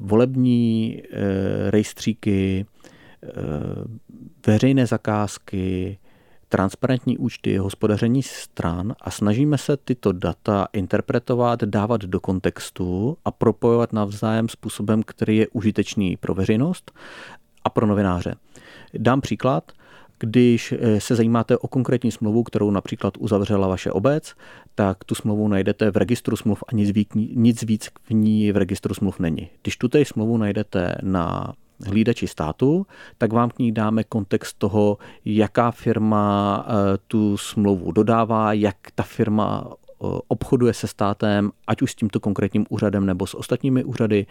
volební 0.00 1.02
rejstříky, 1.70 2.66
veřejné 4.46 4.86
zakázky, 4.86 5.98
transparentní 6.48 7.18
účty, 7.18 7.56
hospodaření 7.56 8.22
stran 8.22 8.94
a 9.00 9.10
snažíme 9.10 9.58
se 9.58 9.76
tyto 9.76 10.12
data 10.12 10.66
interpretovat, 10.72 11.64
dávat 11.64 12.00
do 12.00 12.20
kontextu 12.20 13.16
a 13.24 13.30
propojovat 13.30 13.92
navzájem 13.92 14.48
způsobem, 14.48 15.02
který 15.02 15.36
je 15.36 15.48
užitečný 15.48 16.16
pro 16.16 16.34
veřejnost 16.34 16.92
a 17.64 17.70
pro 17.70 17.86
novináře. 17.86 18.34
Dám 18.98 19.20
příklad– 19.20 19.72
když 20.18 20.72
eh, 20.72 21.00
se 21.00 21.14
zajímáte 21.14 21.58
o 21.58 21.68
konkrétní 21.68 22.10
smlouvu, 22.10 22.42
kterou 22.42 22.70
například 22.70 23.14
uzavřela 23.18 23.68
vaše 23.68 23.92
obec, 23.92 24.34
tak 24.74 25.04
tu 25.04 25.14
smlouvu 25.14 25.48
najdete 25.48 25.90
v 25.90 25.96
registru 25.96 26.36
smluv 26.36 26.64
a 26.68 26.74
nic 26.74 26.90
víc, 26.90 27.08
nic 27.14 27.62
víc 27.62 27.88
v 28.04 28.10
ní 28.10 28.52
v 28.52 28.56
registru 28.56 28.94
smluv 28.94 29.20
není. 29.20 29.50
Když 29.62 29.76
tu 29.76 29.88
smlouvu 30.04 30.36
najdete 30.36 30.94
na 31.02 31.54
hlídači 31.86 32.26
státu, 32.26 32.86
tak 33.18 33.32
vám 33.32 33.50
k 33.50 33.58
ní 33.58 33.72
dáme 33.72 34.04
kontext 34.04 34.58
toho, 34.58 34.98
jaká 35.24 35.70
firma 35.70 36.66
eh, 36.66 36.98
tu 37.06 37.36
smlouvu 37.36 37.92
dodává, 37.92 38.52
jak 38.52 38.76
ta 38.94 39.02
firma 39.02 39.72
obchoduje 40.28 40.74
se 40.74 40.86
státem, 40.86 41.50
ať 41.66 41.82
už 41.82 41.92
s 41.92 41.94
tímto 41.94 42.20
konkrétním 42.20 42.66
úřadem 42.68 43.06
nebo 43.06 43.26
s 43.26 43.34
ostatními 43.34 43.84
úřady, 43.84 44.26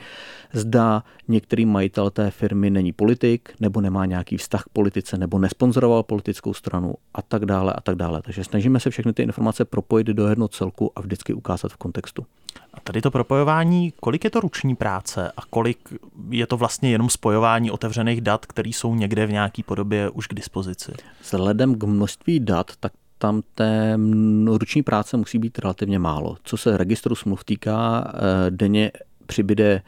zda 0.53 1.03
některý 1.27 1.65
majitel 1.65 2.10
té 2.10 2.32
firmy 2.32 2.70
není 2.70 2.92
politik, 2.92 3.50
nebo 3.60 3.82
nemá 3.82 4.06
nějaký 4.06 4.38
vztah 4.38 4.63
k 4.63 4.70
politice, 4.70 5.18
nebo 5.18 5.39
nesponzoroval 5.39 6.03
politickou 6.03 6.53
stranu 6.53 6.94
a 7.13 7.22
tak 7.22 7.46
dále 7.46 7.74
a 7.74 7.82
tak 7.82 7.96
dále. 7.96 8.22
Takže 8.22 8.44
snažíme 8.44 8.80
se 8.80 8.89
všechny 8.89 9.13
ty 9.13 9.24
informace 9.24 9.65
propojit 9.65 10.08
do 10.08 10.27
jednoho 10.27 10.48
celku 10.48 10.92
a 10.96 11.01
vždycky 11.01 11.34
ukázat 11.34 11.72
v 11.72 11.77
kontextu. 11.77 12.25
A 12.74 12.80
tady 12.80 13.01
to 13.01 13.12
propojování, 13.12 13.94
kolik 14.00 14.24
je 14.24 14.30
to 14.30 14.39
ruční 14.39 14.75
práce 14.75 15.32
a 15.38 15.42
kolik 15.50 15.94
je 16.30 16.48
to 16.48 16.58
vlastně 16.58 16.92
jenom 16.92 17.10
spojování 17.10 17.72
otevřených 17.72 18.22
dat, 18.22 18.46
které 18.46 18.70
jsou 18.70 18.96
někde 18.96 19.25
v 19.25 19.32
nějaké 19.32 19.63
podobě 19.63 20.10
už 20.10 20.27
k 20.27 20.34
dispozici? 20.34 20.92
Vzhledem 21.22 21.75
k 21.75 21.84
množství 21.84 22.39
dat, 22.39 22.72
tak 22.80 22.94
tam 23.24 23.42
té 23.56 23.98
ruční 24.46 24.84
práce 24.84 25.18
musí 25.18 25.39
být 25.39 25.60
relativně 25.60 26.00
málo. 26.00 26.38
Co 26.44 26.58
se 26.58 26.77
registru 26.77 27.15
smluv 27.15 27.44
týká, 27.44 28.13
eh, 28.13 28.51
denně 28.51 28.92
přibyde 29.25 29.82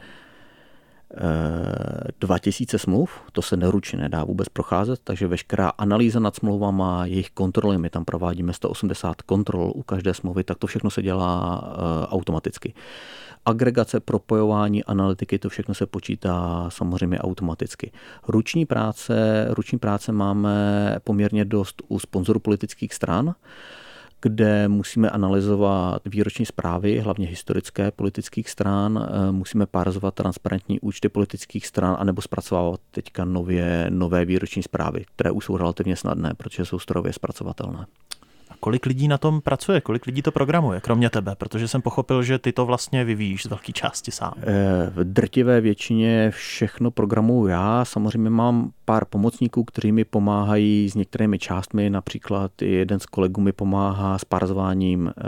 2000 2.20 2.74
eh, 2.74 2.78
smluv, 2.78 3.10
to 3.32 3.42
se 3.42 3.56
neručně 3.56 3.98
nedá 3.98 4.24
vůbec 4.24 4.48
procházet, 4.48 5.00
takže 5.04 5.26
veškerá 5.26 5.68
analýza 5.68 6.20
nad 6.20 6.36
smlouvama, 6.36 7.06
jejich 7.06 7.30
kontroly, 7.30 7.78
my 7.78 7.90
tam 7.90 8.04
provádíme 8.04 8.52
180 8.52 9.22
kontrol 9.22 9.72
u 9.74 9.82
každé 9.82 10.14
smlouvy, 10.14 10.44
tak 10.44 10.58
to 10.58 10.66
všechno 10.66 10.90
se 10.90 11.02
dělá 11.02 11.64
eh, 11.64 12.06
automaticky 12.06 12.74
agregace, 13.46 14.00
propojování, 14.00 14.84
analytiky, 14.84 15.38
to 15.38 15.48
všechno 15.48 15.74
se 15.74 15.86
počítá 15.86 16.66
samozřejmě 16.68 17.18
automaticky. 17.18 17.92
Ruční 18.28 18.66
práce, 18.66 19.46
ruční 19.50 19.78
práce 19.78 20.12
máme 20.12 20.96
poměrně 21.04 21.44
dost 21.44 21.82
u 21.88 21.98
sponzorů 21.98 22.40
politických 22.40 22.94
stran, 22.94 23.34
kde 24.22 24.68
musíme 24.68 25.10
analyzovat 25.10 26.02
výroční 26.04 26.46
zprávy, 26.46 26.98
hlavně 26.98 27.26
historické 27.26 27.90
politických 27.90 28.50
stran, 28.50 29.08
musíme 29.30 29.66
parzovat 29.66 30.14
transparentní 30.14 30.80
účty 30.80 31.08
politických 31.08 31.66
stran, 31.66 31.96
anebo 31.98 32.22
zpracovávat 32.22 32.80
teďka 32.90 33.24
nově, 33.24 33.86
nové 33.90 34.24
výroční 34.24 34.62
zprávy, 34.62 35.04
které 35.14 35.30
už 35.30 35.44
jsou 35.44 35.56
relativně 35.56 35.96
snadné, 35.96 36.34
protože 36.36 36.64
jsou 36.64 36.78
strojově 36.78 37.12
zpracovatelné. 37.12 37.86
Kolik 38.60 38.86
lidí 38.86 39.08
na 39.08 39.18
tom 39.18 39.40
pracuje? 39.40 39.80
Kolik 39.80 40.06
lidí 40.06 40.22
to 40.22 40.32
programuje, 40.32 40.80
kromě 40.80 41.10
tebe? 41.10 41.34
Protože 41.38 41.68
jsem 41.68 41.82
pochopil, 41.82 42.22
že 42.22 42.38
ty 42.38 42.52
to 42.52 42.66
vlastně 42.66 43.04
vyvíjíš 43.04 43.42
z 43.42 43.46
velké 43.46 43.72
části 43.72 44.10
sám. 44.10 44.32
Eh, 44.36 44.90
v 44.90 45.04
drtivé 45.04 45.60
většině 45.60 46.30
všechno 46.30 46.90
programuju 46.90 47.46
já. 47.46 47.84
Samozřejmě 47.84 48.30
mám 48.30 48.70
pár 48.86 49.04
pomocníků, 49.04 49.64
kteří 49.64 49.92
mi 49.92 50.04
pomáhají 50.04 50.90
s 50.90 50.94
některými 50.94 51.38
částmi. 51.38 51.90
Například 51.90 52.62
jeden 52.62 53.00
z 53.00 53.06
kolegů 53.06 53.40
mi 53.40 53.52
pomáhá 53.52 54.18
s 54.18 54.24
parzováním 54.24 55.12
eh, 55.18 55.22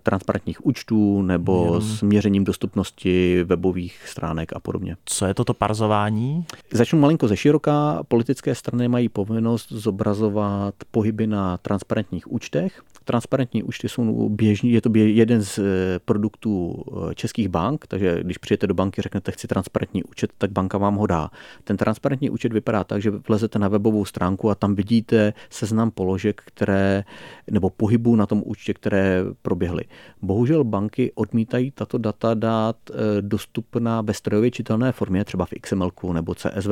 transparentních 0.00 0.66
účtů 0.66 1.22
nebo 1.22 1.64
Jenom. 1.64 1.80
s 1.82 2.02
měřením 2.02 2.44
dostupnosti 2.44 3.44
webových 3.44 4.08
stránek 4.08 4.52
a 4.52 4.60
podobně. 4.60 4.96
Co 5.04 5.26
je 5.26 5.34
toto 5.34 5.54
parzování? 5.54 6.46
Začnu 6.72 6.98
malinko 6.98 7.28
ze 7.28 7.36
široká. 7.36 8.02
Politické 8.08 8.54
strany 8.54 8.88
mají 8.88 9.08
povinnost 9.08 9.72
zobrazovat 9.72 10.74
pohyby 10.90 11.26
na 11.26 11.56
transparentních 11.56 12.32
účtech. 12.32 12.82
Transparentní 13.04 13.62
účty 13.62 13.88
jsou 13.88 14.28
běžný, 14.28 14.72
je 14.72 14.80
to 14.80 14.90
jeden 14.94 15.42
z 15.42 15.58
eh, 15.58 15.98
produktů 16.04 16.84
eh, 17.10 17.14
českých 17.14 17.48
bank, 17.48 17.86
takže 17.86 18.18
když 18.22 18.38
přijete 18.38 18.66
do 18.66 18.74
banky, 18.74 19.02
řeknete, 19.02 19.32
chci 19.32 19.46
transparentní 19.46 20.04
účet, 20.04 20.30
tak 20.38 20.50
banka 20.50 20.78
vám 20.78 20.96
ho 20.96 21.06
dá. 21.06 21.30
Ten 21.64 21.76
transparentní 21.76 22.30
účet 22.30 22.52
vypadá 22.52 22.84
tak, 22.84 22.93
takže 22.94 23.10
vlezete 23.10 23.58
na 23.58 23.68
webovou 23.68 24.04
stránku 24.04 24.50
a 24.50 24.54
tam 24.54 24.74
vidíte 24.74 25.32
seznam 25.50 25.90
položek, 25.90 26.42
které, 26.46 27.04
nebo 27.50 27.70
pohybů 27.70 28.16
na 28.16 28.26
tom 28.26 28.42
účtě, 28.46 28.74
které 28.74 29.24
proběhly. 29.42 29.84
Bohužel 30.22 30.64
banky 30.64 31.12
odmítají 31.14 31.70
tato 31.70 31.98
data 31.98 32.34
dát 32.34 32.76
eh, 32.90 32.94
dostupná 33.20 34.02
ve 34.02 34.14
strojově 34.14 34.50
čitelné 34.50 34.92
formě, 34.92 35.24
třeba 35.24 35.44
v 35.44 35.50
XML 35.60 35.90
nebo 36.12 36.34
CSV, 36.34 36.70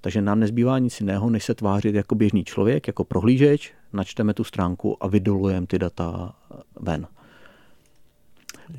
takže 0.00 0.22
nám 0.22 0.40
nezbývá 0.40 0.78
nic 0.78 1.00
jiného, 1.00 1.30
než 1.30 1.44
se 1.44 1.54
tvářit 1.54 1.94
jako 1.94 2.14
běžný 2.14 2.44
člověk, 2.44 2.86
jako 2.86 3.04
prohlížeč, 3.04 3.72
načteme 3.92 4.34
tu 4.34 4.44
stránku 4.44 5.04
a 5.04 5.06
vydolujeme 5.06 5.66
ty 5.66 5.78
data 5.78 6.34
ven 6.80 7.06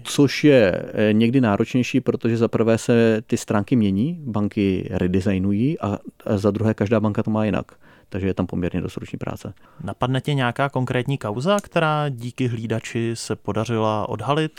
což 0.04 0.44
je 0.44 0.86
eh, 0.94 1.14
někdy 1.14 1.42
náročnější, 1.42 2.02
protože 2.02 2.38
za 2.38 2.48
prvé 2.48 2.78
se 2.78 3.22
ty 3.28 3.38
stránky 3.38 3.76
mění, 3.76 4.20
banky 4.22 4.90
redesignují 4.92 5.80
a 5.80 5.98
za 6.36 6.52
druhé 6.52 6.74
každá 6.74 7.00
banka 7.00 7.24
to 7.24 7.32
má 7.32 7.46
jinak. 7.46 7.72
Takže 8.10 8.28
je 8.28 8.34
tam 8.34 8.48
poměrně 8.48 8.82
dost 8.82 8.98
ruční 8.98 9.18
práce. 9.18 9.54
Napadne 9.84 10.22
tě 10.22 10.34
nějaká 10.34 10.70
konkrétní 10.70 11.18
kauza, 11.18 11.58
která 11.64 12.10
díky 12.10 12.48
hlídači 12.48 13.12
se 13.14 13.36
podařila 13.36 14.10
odhalit? 14.10 14.52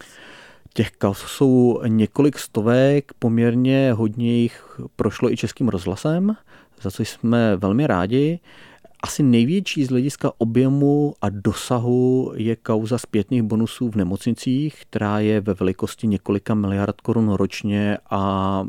Těch 0.74 0.90
kauz 0.90 1.18
jsou 1.18 1.80
několik 1.86 2.38
stovek, 2.38 3.12
poměrně 3.18 3.92
hodně 3.92 4.32
jich 4.32 4.80
prošlo 4.96 5.32
i 5.32 5.36
českým 5.36 5.68
rozhlasem, 5.68 6.36
za 6.82 6.90
co 6.90 7.02
jsme 7.02 7.56
velmi 7.56 7.86
rádi. 7.86 8.40
Asi 9.02 9.22
největší 9.22 9.84
z 9.84 9.88
hlediska 9.88 10.32
objemu 10.38 11.14
a 11.22 11.28
dosahu 11.28 12.32
je 12.36 12.56
kauza 12.56 12.98
zpětných 12.98 13.42
bonusů 13.42 13.90
v 13.90 13.96
nemocnicích, 13.96 14.80
která 14.80 15.20
je 15.20 15.40
ve 15.40 15.54
velikosti 15.54 16.06
několika 16.06 16.54
miliard 16.54 17.00
korun 17.00 17.28
ročně 17.32 17.98
a 18.10 18.64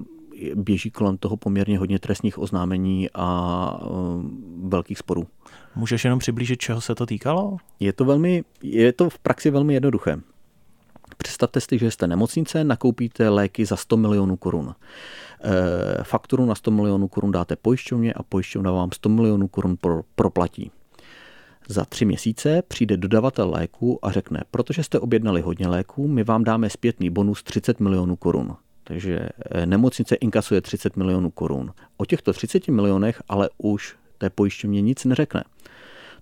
běží 0.56 0.92
kolem 0.92 1.18
toho 1.18 1.38
poměrně 1.38 1.80
hodně 1.80 2.00
trestních 2.00 2.40
oznámení 2.40 3.10
a 3.14 3.82
um, 3.86 4.70
velkých 4.70 4.98
sporů. 4.98 5.28
Můžeš 5.76 6.04
jenom 6.04 6.20
přiblížit, 6.20 6.60
čeho 6.60 6.82
se 6.82 6.96
to 6.96 7.06
týkalo? 7.06 7.58
Je 7.80 7.94
to, 7.94 8.06
velmi, 8.06 8.44
je 8.64 8.94
to 8.94 9.10
v 9.10 9.20
praxi 9.20 9.50
velmi 9.50 9.74
jednoduché. 9.74 10.20
Představte 11.24 11.62
si, 11.62 11.78
že 11.78 11.92
jste 11.92 12.08
nemocnice, 12.08 12.64
nakoupíte 12.64 13.30
léky 13.30 13.66
za 13.66 13.76
100 13.76 13.98
milionů 13.98 14.36
korun. 14.36 14.76
Eh, 15.44 16.04
fakturu 16.04 16.46
na 16.46 16.56
100 16.56 16.72
milionů 16.72 17.08
korun 17.08 17.32
dáte 17.32 17.56
pojišťovně 17.56 18.14
a 18.14 18.24
pojišťovna 18.24 18.72
vám 18.72 18.90
100 18.94 19.10
milionů 19.10 19.48
korun 19.48 19.78
proplatí. 20.16 20.72
Za 21.68 21.86
tři 21.86 22.06
měsíce 22.06 22.62
přijde 22.68 22.98
dodavatel 22.98 23.50
léku 23.50 24.06
a 24.06 24.12
řekne, 24.12 24.44
protože 24.52 24.84
jste 24.84 25.00
objednali 25.00 25.42
hodně 25.42 25.68
léků, 25.68 26.08
my 26.08 26.24
vám 26.24 26.44
dáme 26.44 26.70
zpětný 26.70 27.10
bonus 27.10 27.44
30 27.44 27.80
milionů 27.80 28.16
korun. 28.16 28.56
Takže 28.84 29.20
eh, 29.52 29.66
nemocnice 29.66 30.16
inkasuje 30.16 30.62
30 30.62 30.98
milionů 30.98 31.32
korun. 31.32 31.74
O 31.98 32.06
těchto 32.06 32.34
30 32.34 32.68
milionech 32.68 33.22
ale 33.30 33.50
už 33.58 33.96
té 34.18 34.30
pojišťovně 34.30 34.82
nic 34.82 35.06
neřekne. 35.06 35.44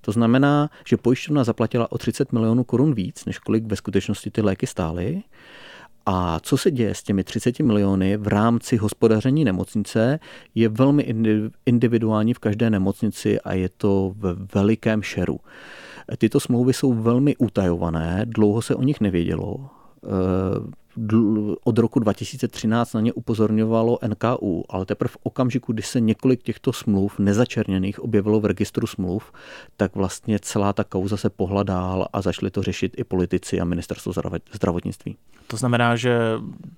To 0.08 0.12
znamená, 0.12 0.70
že 0.88 0.98
pojišťovna 0.98 1.44
zaplatila 1.44 1.92
o 1.92 1.98
30 1.98 2.32
milionů 2.32 2.64
korun 2.64 2.94
víc, 2.96 3.26
než 3.26 3.40
kolik 3.40 3.68
ve 3.68 3.76
skutečnosti 3.76 4.32
ty 4.32 4.42
léky 4.42 4.68
stály 4.68 5.24
a 6.06 6.40
co 6.40 6.58
se 6.58 6.72
děje 6.72 6.96
s 6.96 7.04
těmi 7.04 7.24
30 7.24 7.60
miliony 7.60 8.18
v 8.18 8.28
rámci 8.28 8.78
hospodaření 8.78 9.46
nemocnice 9.46 10.20
je 10.56 10.70
velmi 10.70 11.04
individuální 11.66 12.34
v 12.34 12.40
každé 12.40 12.70
nemocnici 12.70 13.42
a 13.42 13.54
je 13.54 13.70
to 13.70 14.14
ve 14.18 14.34
velikém 14.56 15.04
šeru. 15.04 15.40
Tyto 16.18 16.40
smlouvy 16.40 16.74
jsou 16.74 16.94
velmi 16.94 17.36
utajované, 17.36 18.22
dlouho 18.26 18.62
se 18.62 18.76
o 18.76 18.84
nich 18.84 19.02
nevědělo 19.02 19.70
od 21.64 21.78
roku 21.78 22.00
2013 22.00 22.94
na 22.94 23.02
ně 23.02 23.14
upozorňovalo 23.14 24.00
NKU, 24.08 24.64
ale 24.70 24.86
teprve 24.86 25.08
v 25.08 25.18
okamžiku, 25.24 25.74
kdy 25.74 25.82
se 25.84 26.00
několik 26.00 26.44
těchto 26.44 26.74
smluv 26.74 27.20
nezačerněných 27.20 28.00
objevilo 28.00 28.40
v 28.40 28.46
registru 28.46 28.88
smluv, 28.88 29.32
tak 29.78 29.96
vlastně 29.96 30.40
celá 30.40 30.74
ta 30.74 30.84
kauza 30.84 31.18
se 31.18 31.30
pohla 31.30 31.64
dál 31.64 32.08
a 32.14 32.22
začali 32.22 32.52
to 32.52 32.64
řešit 32.64 32.94
i 32.98 33.04
politici 33.04 33.60
a 33.60 33.66
ministerstvo 33.66 34.14
zdravotnictví. 34.54 35.18
To 35.48 35.58
znamená, 35.58 35.96
že 35.96 36.20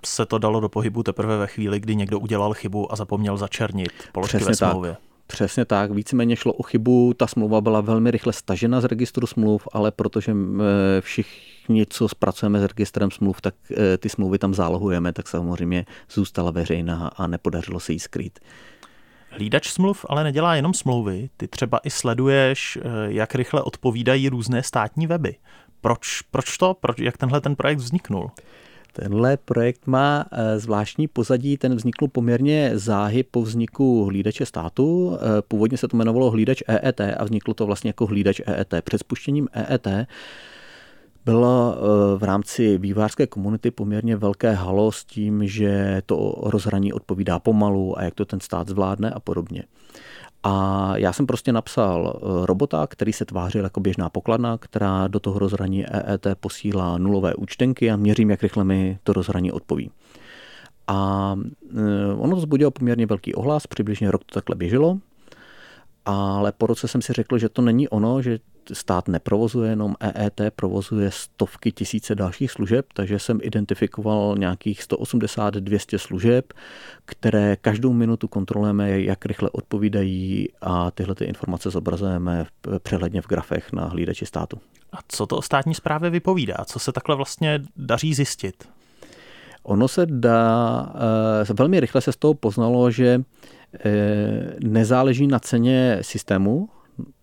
se 0.06 0.26
to 0.26 0.38
dalo 0.38 0.60
do 0.60 0.70
pohybu 0.70 1.04
teprve 1.04 1.38
ve 1.38 1.48
chvíli, 1.48 1.80
kdy 1.80 1.96
někdo 1.96 2.20
udělal 2.20 2.54
chybu 2.54 2.92
a 2.92 2.96
zapomněl 2.96 3.38
začernit 3.38 3.92
položky 4.12 4.38
Přesně 4.38 4.52
ve 4.52 4.56
smlouvě. 4.56 4.92
Tak. 4.92 5.00
Přesně 5.28 5.66
tak, 5.66 5.92
víceméně 5.92 6.36
šlo 6.36 6.54
o 6.54 6.64
chybu, 6.64 7.14
ta 7.18 7.28
smlouva 7.28 7.62
byla 7.62 7.82
velmi 7.82 8.12
rychle 8.12 8.34
stažena 8.34 8.82
z 8.82 8.86
registru 8.86 9.28
smluv, 9.28 9.68
ale 9.74 9.92
protože 9.92 10.36
všichni, 11.00 11.59
co 11.90 12.08
zpracujeme 12.08 12.60
s 12.60 12.64
registrem 12.64 13.12
smluv, 13.12 13.42
tak 13.42 13.56
e, 13.78 13.98
ty 13.98 14.10
smlouvy 14.10 14.38
tam 14.38 14.54
zálohujeme, 14.54 15.14
tak 15.14 15.28
samozřejmě 15.28 15.86
zůstala 16.12 16.52
veřejná 16.52 17.08
a 17.08 17.28
nepodařilo 17.28 17.80
se 17.80 17.94
jí 17.94 18.00
skrýt. 18.00 18.40
Hlídač 19.30 19.70
smluv 19.70 20.06
ale 20.10 20.24
nedělá 20.24 20.56
jenom 20.56 20.74
smlouvy, 20.74 21.30
ty 21.38 21.48
třeba 21.48 21.80
i 21.84 21.90
sleduješ, 21.90 22.78
e, 22.78 22.82
jak 23.08 23.36
rychle 23.36 23.62
odpovídají 23.62 24.30
různé 24.30 24.64
státní 24.64 25.08
weby. 25.08 25.36
Proč, 25.82 26.22
proč 26.22 26.58
to? 26.58 26.74
Proč, 26.74 27.00
jak 27.00 27.18
tenhle 27.18 27.42
ten 27.42 27.56
projekt 27.56 27.78
vzniknul? 27.78 28.32
Tenhle 28.94 29.38
projekt 29.38 29.88
má 29.88 30.26
eh, 30.32 30.60
zvláštní 30.60 31.08
pozadí, 31.08 31.58
ten 31.58 31.76
vznikl 31.76 32.08
poměrně 32.08 32.72
záhy 32.74 33.24
po 33.24 33.42
vzniku 33.42 34.06
hlídače 34.06 34.46
státu. 34.46 35.18
Eh, 35.18 35.42
původně 35.48 35.78
se 35.78 35.88
to 35.88 35.98
jmenovalo 35.98 36.32
hlídač 36.32 36.62
EET 36.68 37.02
a 37.02 37.24
vzniklo 37.24 37.54
to 37.54 37.66
vlastně 37.66 37.90
jako 37.90 38.06
hlídač 38.06 38.42
EET. 38.46 38.74
Před 38.84 38.98
spuštěním 38.98 39.48
EET 39.54 39.88
bylo 41.26 41.76
eh, 41.76 42.18
v 42.18 42.24
rámci 42.24 42.78
vývářské 42.78 43.28
komunity 43.28 43.72
poměrně 43.72 44.16
velké 44.16 44.52
halo 44.52 44.92
s 44.92 45.06
tím, 45.06 45.48
že 45.48 46.02
to 46.06 46.36
rozhraní 46.44 46.94
odpovídá 46.94 47.40
pomalu 47.40 48.00
a 48.00 48.04
jak 48.04 48.16
to 48.16 48.26
ten 48.26 48.40
stát 48.40 48.68
zvládne 48.68 49.12
a 49.12 49.20
podobně. 49.20 49.64
A 50.44 50.94
já 50.98 51.14
jsem 51.14 51.28
prostě 51.28 51.52
napsal 51.52 52.14
eh, 52.16 52.46
robota, 52.46 52.88
který 52.88 53.14
se 53.14 53.26
tvářil 53.26 53.64
jako 53.64 53.80
běžná 53.80 54.10
pokladna, 54.10 54.58
která 54.58 55.08
do 55.08 55.20
toho 55.20 55.40
rozhraní 55.40 55.86
EET 55.86 56.28
posílá 56.40 56.98
nulové 56.98 57.36
účtenky 57.36 57.92
a 57.92 57.96
měřím, 57.96 58.30
jak 58.30 58.44
rychle 58.44 58.64
mi 58.64 59.00
to 59.04 59.14
rozhraní 59.14 59.52
odpoví. 59.52 59.92
A 60.88 61.36
eh, 61.78 62.14
ono 62.18 62.36
to 62.36 62.42
zbudilo 62.42 62.72
poměrně 62.72 63.06
velký 63.06 63.36
ohlas, 63.36 63.68
přibližně 63.68 64.12
rok 64.12 64.24
to 64.24 64.34
takhle 64.34 64.56
běželo 64.56 65.00
ale 66.06 66.52
po 66.52 66.68
roce 66.68 66.88
jsem 66.88 67.02
si 67.02 67.14
řekl, 67.14 67.38
že 67.38 67.50
to 67.50 67.62
není 67.62 67.90
ono, 67.90 68.22
že 68.22 68.40
stát 68.74 69.08
neprovozuje 69.08 69.70
jenom 69.70 69.96
EET, 70.00 70.42
provozuje 70.56 71.12
stovky 71.12 71.72
tisíce 71.72 72.16
dalších 72.16 72.52
služeb, 72.52 72.86
takže 72.94 73.20
jsem 73.20 73.40
identifikoval 73.42 74.36
nějakých 74.38 74.82
180-200 74.82 75.98
služeb, 75.98 76.54
které 77.06 77.56
každou 77.56 77.94
minutu 77.94 78.28
kontrolujeme, 78.28 79.02
jak 79.02 79.26
rychle 79.26 79.50
odpovídají 79.50 80.48
a 80.62 80.92
tyhle 80.92 81.16
ty 81.16 81.26
informace 81.26 81.70
zobrazujeme 81.70 82.46
přehledně 82.84 83.22
v 83.22 83.28
grafech 83.28 83.74
na 83.74 83.86
hlídači 83.86 84.26
státu. 84.26 84.60
A 84.94 84.98
co 85.08 85.26
to 85.26 85.38
o 85.38 85.42
státní 85.42 85.76
správě 85.76 86.10
vypovídá? 86.10 86.56
Co 86.66 86.80
se 86.80 86.92
takhle 86.92 87.16
vlastně 87.16 87.60
daří 87.78 88.14
zjistit? 88.14 88.70
Ono 89.64 89.88
se 89.88 90.06
dá, 90.06 90.94
eh, 91.50 91.54
velmi 91.54 91.80
rychle 91.80 92.02
se 92.02 92.12
z 92.12 92.16
toho 92.16 92.34
poznalo, 92.34 92.92
že 92.92 93.22
nezáleží 94.64 95.28
na 95.28 95.40
ceně 95.40 95.98
systému, 96.02 96.70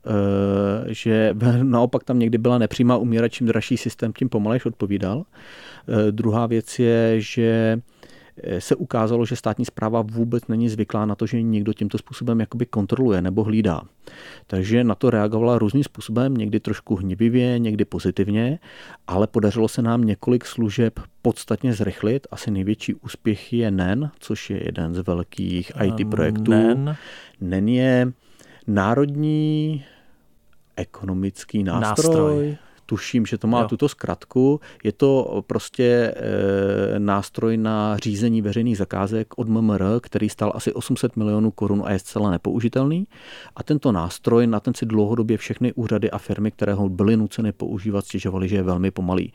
eh, 0.07 0.95
že 0.95 1.35
naopak 1.63 2.05
tam 2.05 2.19
někdy 2.19 2.39
byla 2.39 2.59
nepřímá 2.59 2.97
umíra, 2.97 3.29
čím 3.29 3.47
dražší 3.47 3.77
systém, 3.77 4.13
tím 4.13 4.29
pomalejš 4.29 4.67
odpovídal. 4.67 5.25
Eh, 5.89 6.13
druhá 6.13 6.47
věc 6.47 6.79
je, 6.79 7.21
že 7.21 7.81
se 8.59 8.75
ukázalo, 8.75 9.27
že 9.27 9.37
státní 9.37 9.65
zpráva 9.65 10.03
vůbec 10.03 10.47
není 10.49 10.69
zvyklá 10.69 11.07
na 11.07 11.15
to, 11.15 11.27
že 11.27 11.43
někdo 11.43 11.73
tímto 11.73 11.99
způsobem 11.99 12.41
jakoby 12.41 12.67
kontroluje 12.67 13.23
nebo 13.23 13.45
hlídá. 13.45 13.81
Takže 14.47 14.85
na 14.85 14.95
to 14.95 15.11
reagovala 15.11 15.59
různým 15.59 15.85
způsobem, 15.85 16.35
někdy 16.35 16.61
trošku 16.61 16.97
hnibivě, 16.97 17.59
někdy 17.59 17.85
pozitivně, 17.85 18.59
ale 19.07 19.27
podařilo 19.27 19.69
se 19.69 19.83
nám 19.83 20.05
několik 20.05 20.47
služeb 20.47 21.01
podstatně 21.23 21.73
zrychlit. 21.73 22.27
Asi 22.31 22.51
největší 22.51 22.95
úspěch 22.95 23.53
je 23.53 23.71
NEN, 23.71 24.11
což 24.19 24.51
je 24.51 24.67
jeden 24.67 24.95
z 24.95 24.99
velkých 24.99 25.73
IT 25.85 26.01
ehm, 26.01 26.11
projektů. 26.11 26.51
NEN, 26.51 26.97
NEN 27.41 27.69
je 27.69 28.13
národní 28.67 29.85
ekonomický 30.77 31.63
nástroj, 31.63 32.15
nástroj 32.15 32.57
tuším, 32.87 33.27
že 33.27 33.39
to 33.39 33.47
má 33.47 33.61
jo. 33.61 33.69
tuto 33.69 33.89
zkratku. 33.89 34.61
Je 34.85 34.93
to 34.93 35.43
prostě 35.47 35.85
e, 35.85 36.99
nástroj 36.99 37.57
na 37.57 37.97
řízení 37.97 38.43
veřejných 38.43 38.77
zakázek 38.77 39.35
od 39.37 39.49
MMR, 39.49 39.85
který 40.01 40.29
stál 40.29 40.53
asi 40.55 40.73
800 40.73 41.17
milionů 41.17 41.51
korun 41.51 41.83
a 41.87 41.93
je 41.93 41.99
zcela 41.99 42.31
nepoužitelný. 42.31 43.07
A 43.57 43.63
tento 43.63 43.93
nástroj, 43.93 44.47
na 44.47 44.61
ten 44.61 44.75
si 44.75 44.87
dlouhodobě 44.87 45.37
všechny 45.37 45.73
úřady 45.73 46.11
a 46.11 46.19
firmy, 46.19 46.51
které 46.51 46.75
ho 46.75 46.89
byly 46.89 47.17
nuceny 47.17 47.53
používat, 47.53 48.05
stěžovali, 48.05 48.49
že 48.49 48.57
je 48.57 48.63
velmi 48.63 48.91
pomalý. 48.91 49.33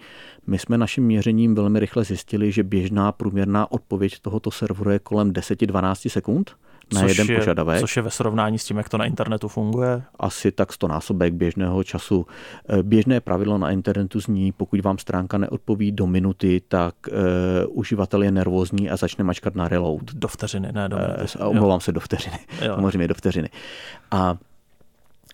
My 0.48 0.60
jsme 0.60 0.78
naším 0.78 1.04
měřením 1.04 1.56
velmi 1.56 1.80
rychle 1.80 2.04
zjistili, 2.04 2.52
že 2.52 2.64
běžná 2.64 3.12
průměrná 3.12 3.72
odpověď 3.72 4.20
tohoto 4.20 4.52
serveru 4.52 4.90
je 4.90 5.00
kolem 5.00 5.32
10-12 5.32 6.10
sekund 6.10 6.52
na 6.94 7.02
což 7.02 7.10
jeden 7.18 7.34
je, 7.34 7.40
požadavek. 7.40 7.80
Což 7.80 7.96
je 7.98 8.02
ve 8.02 8.10
srovnání 8.10 8.60
s 8.60 8.66
tím, 8.66 8.78
jak 8.78 8.90
to 8.90 8.98
na 8.98 9.06
internetu 9.06 9.48
funguje? 9.48 10.04
Asi 10.20 10.52
tak 10.52 10.74
100 10.74 10.88
násobek 10.88 11.34
běžného 11.34 11.84
času. 11.84 12.26
Eh, 12.70 12.84
běžné 12.84 13.20
pravidlo 13.20 13.58
na 13.58 13.72
internetu 13.72 14.20
zní, 14.20 14.52
pokud 14.52 14.82
vám 14.82 14.98
stránka 14.98 15.38
neodpoví 15.38 15.92
do 15.92 16.08
minuty, 16.08 16.62
tak 16.68 16.96
uh, 17.08 17.18
uživatel 17.78 18.24
je 18.24 18.32
nervózní 18.32 18.90
a 18.90 18.98
začne 18.98 19.24
mačkat 19.24 19.56
na 19.56 19.68
reload. 19.68 20.14
Do 20.14 20.28
vteřiny, 20.28 20.72
ne 20.72 20.90
do 20.90 20.98
minuty. 20.98 21.40
Uh, 21.40 21.48
omlouvám 21.48 21.80
se 21.80 21.92
do 21.92 22.00
vteřiny. 22.00 22.40
Jo. 22.62 22.76
Samozřejmě 22.76 23.08
do 23.08 23.14
vteřiny. 23.14 23.50
A 24.12 24.38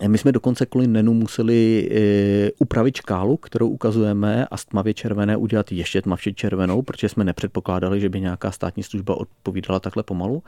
my 0.07 0.17
jsme 0.17 0.31
dokonce 0.31 0.65
kvůli 0.65 0.87
NENu 0.87 1.13
museli 1.13 1.89
e, 1.91 2.51
upravit 2.59 2.95
škálu, 2.95 3.37
kterou 3.37 3.69
ukazujeme 3.69 4.45
a 4.51 4.57
z 4.57 4.65
tmavě 4.65 4.93
červené 4.93 5.37
udělat 5.37 5.71
ještě 5.71 6.01
tmavě 6.01 6.33
červenou, 6.33 6.81
protože 6.81 7.09
jsme 7.09 7.23
nepředpokládali, 7.23 8.01
že 8.01 8.09
by 8.09 8.21
nějaká 8.21 8.51
státní 8.51 8.83
služba 8.83 9.15
odpovídala 9.15 9.79
takhle 9.79 10.03
pomalu. 10.03 10.43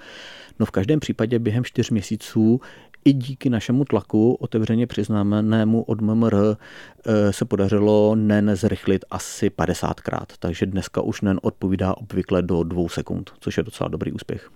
No 0.59 0.65
v 0.65 0.71
každém 0.71 0.99
případě 0.99 1.39
během 1.39 1.63
čtyř 1.63 1.89
měsíců 1.89 2.61
i 3.05 3.13
díky 3.13 3.49
našemu 3.49 3.85
tlaku 3.85 4.33
otevřeně 4.33 4.87
přiznámenému 4.87 5.83
od 5.83 6.01
MMR 6.01 6.35
e, 6.35 7.33
se 7.33 7.45
podařilo 7.45 8.15
NEN 8.15 8.55
zrychlit 8.55 9.05
asi 9.11 9.49
50krát, 9.49 10.25
takže 10.39 10.65
dneska 10.65 11.01
už 11.01 11.21
NEN 11.21 11.39
odpovídá 11.41 11.97
obvykle 11.97 12.41
do 12.41 12.63
dvou 12.63 12.89
sekund, 12.89 13.31
což 13.39 13.57
je 13.57 13.63
docela 13.63 13.87
dobrý 13.87 14.11
úspěch. 14.11 14.49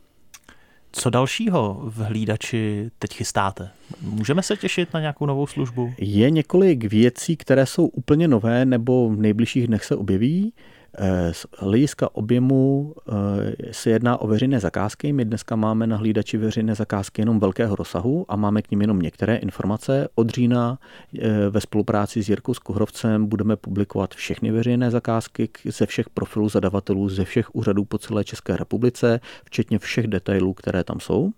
Co 0.95 1.10
dalšího 1.10 1.82
v 1.84 1.97
hlídači 1.97 2.91
teď 2.99 3.13
chystáte? 3.13 3.69
Můžeme 4.01 4.43
se 4.43 4.58
těšit 4.58 4.93
na 4.93 4.99
nějakou 4.99 5.25
novou 5.25 5.47
službu? 5.47 5.93
Je 5.97 6.29
několik 6.29 6.84
věcí, 6.84 7.38
které 7.38 7.65
jsou 7.65 7.88
úplně 7.88 8.27
nové 8.27 8.65
nebo 8.65 9.10
v 9.10 9.15
nejbližších 9.15 9.67
dnech 9.67 9.86
se 9.86 9.95
objeví. 9.95 10.53
Eh, 10.97 11.34
z 11.34 11.45
hlediska 11.58 12.15
objemu 12.15 12.93
eh, 13.08 13.73
se 13.73 13.89
jedná 13.89 14.17
o 14.17 14.27
veřejné 14.27 14.60
zakázky. 14.60 15.13
My 15.13 15.25
dneska 15.25 15.56
máme 15.56 15.88
na 15.88 15.97
hlídači 15.97 16.38
veřejné 16.38 16.75
zakázky 16.75 17.21
jenom 17.21 17.39
velkého 17.39 17.75
rozsahu 17.75 18.25
a 18.29 18.36
máme 18.36 18.62
k 18.62 18.71
ním 18.71 18.82
jenom 18.82 18.99
některé 18.99 19.36
informace. 19.36 20.08
Od 20.15 20.29
října 20.29 20.79
eh, 21.19 21.49
ve 21.49 21.62
spolupráci 21.62 22.23
s 22.23 22.29
Jirkou 22.29 22.53
Skuhrovcem 22.53 23.25
budeme 23.25 23.56
publikovat 23.56 24.15
všechny 24.15 24.51
veřejné 24.51 24.91
zakázky 24.91 25.49
ze 25.65 25.86
všech 25.86 26.10
profilů 26.10 26.49
zadavatelů, 26.49 27.10
ze 27.10 27.25
všech 27.25 27.56
úřadů 27.56 27.86
po 27.86 27.97
celé 27.97 28.23
České 28.23 28.58
republice, 28.58 29.19
včetně 29.45 29.79
všech 29.79 30.08
detailů, 30.08 30.53
které 30.53 30.84
tam 30.84 30.99
jsou. 30.99 31.32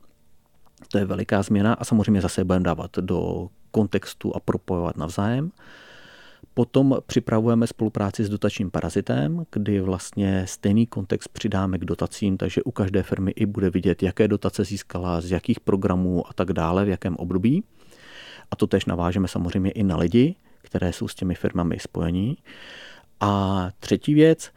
To 0.92 0.98
je 0.98 1.06
veliká 1.06 1.44
změna 1.44 1.74
a 1.74 1.86
samozřejmě 1.86 2.22
zase 2.22 2.44
budeme 2.44 2.64
dávat 2.64 2.92
do 2.98 3.48
kontextu 3.72 4.36
a 4.36 4.40
propojovat 4.40 4.98
navzájem. 4.98 5.52
Potom 6.58 6.98
připravujeme 7.08 7.68
spolupráci 7.68 8.24
s 8.24 8.30
dotačním 8.30 8.72
parazitem, 8.72 9.46
kdy 9.52 9.80
vlastně 9.80 10.48
stejný 10.48 10.88
kontext 10.88 11.30
přidáme 11.30 11.78
k 11.78 11.86
dotacím, 11.86 12.38
takže 12.38 12.64
u 12.64 12.72
každé 12.72 13.04
firmy 13.04 13.32
i 13.32 13.46
bude 13.46 13.70
vidět, 13.70 14.04
jaké 14.04 14.28
dotace 14.28 14.64
získala, 14.64 15.22
z 15.22 15.32
jakých 15.32 15.60
programů 15.60 16.28
a 16.28 16.34
tak 16.34 16.54
dále, 16.54 16.86
v 16.86 16.90
jakém 16.90 17.16
období. 17.16 17.64
A 18.52 18.56
to 18.56 18.68
tež 18.68 18.86
navážeme 18.86 19.28
samozřejmě 19.28 19.72
i 19.72 19.84
na 19.84 19.98
lidi, 19.98 20.36
které 20.62 20.94
jsou 20.94 21.08
s 21.08 21.16
těmi 21.16 21.36
firmami 21.36 21.80
spojení. 21.80 22.38
A 23.20 23.70
třetí 23.80 24.14
věc, 24.14 24.52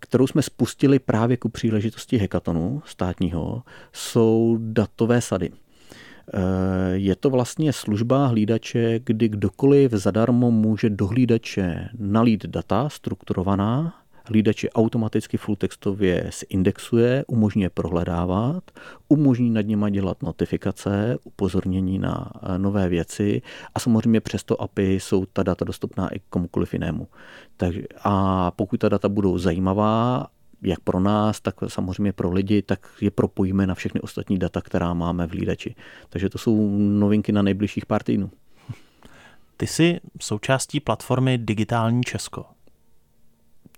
kterou 0.00 0.26
jsme 0.26 0.42
spustili 0.42 0.98
právě 0.98 1.36
ku 1.36 1.48
příležitosti 1.48 2.16
hekatonu 2.16 2.82
státního, 2.86 3.62
jsou 3.92 4.56
datové 4.60 5.20
sady. 5.20 5.50
Eh, 6.34 6.40
je 6.92 7.16
to 7.16 7.30
vlastně 7.30 7.72
služba 7.72 8.26
hlídače, 8.26 9.00
kdy 9.04 9.28
kdokoliv 9.28 9.92
zadarmo 9.92 10.50
může 10.50 10.90
do 10.90 11.06
hlídače 11.06 11.88
nalít 11.98 12.46
data 12.46 12.88
strukturovaná, 12.88 13.94
hlídač 14.24 14.64
je 14.64 14.70
automaticky 14.70 15.36
full 15.36 15.56
textově 15.56 16.30
zindexuje, 16.50 17.24
umožňuje 17.28 17.70
prohledávat, 17.70 18.70
umožní 19.08 19.50
nad 19.50 19.60
nimi 19.60 19.90
dělat 19.90 20.22
notifikace, 20.22 21.18
upozornění 21.24 21.98
na 21.98 22.30
eh, 22.42 22.58
nové 22.58 22.88
věci 22.88 23.42
a 23.74 23.80
samozřejmě 23.80 24.20
přes 24.20 24.44
to 24.44 24.62
API 24.62 24.94
jsou 24.94 25.26
ta 25.26 25.42
data 25.42 25.64
dostupná 25.64 26.14
i 26.14 26.20
komukoliv 26.30 26.72
jinému. 26.72 27.08
Takže, 27.56 27.82
a 28.04 28.50
pokud 28.50 28.80
ta 28.80 28.88
data 28.88 29.08
budou 29.08 29.38
zajímavá 29.38 30.26
jak 30.62 30.80
pro 30.80 31.00
nás, 31.00 31.40
tak 31.40 31.54
samozřejmě 31.68 32.12
pro 32.12 32.32
lidi, 32.32 32.62
tak 32.62 32.88
je 33.00 33.10
propojíme 33.10 33.66
na 33.66 33.74
všechny 33.74 34.00
ostatní 34.00 34.38
data, 34.38 34.60
která 34.60 34.94
máme 34.94 35.26
v 35.26 35.30
hlídači. 35.30 35.74
Takže 36.08 36.28
to 36.28 36.38
jsou 36.38 36.78
novinky 36.78 37.32
na 37.32 37.42
nejbližších 37.42 37.86
pár 37.86 38.02
týdnů. 38.02 38.30
Ty 39.56 39.66
jsi 39.66 40.00
součástí 40.20 40.80
platformy 40.80 41.38
Digitální 41.38 42.02
Česko. 42.02 42.44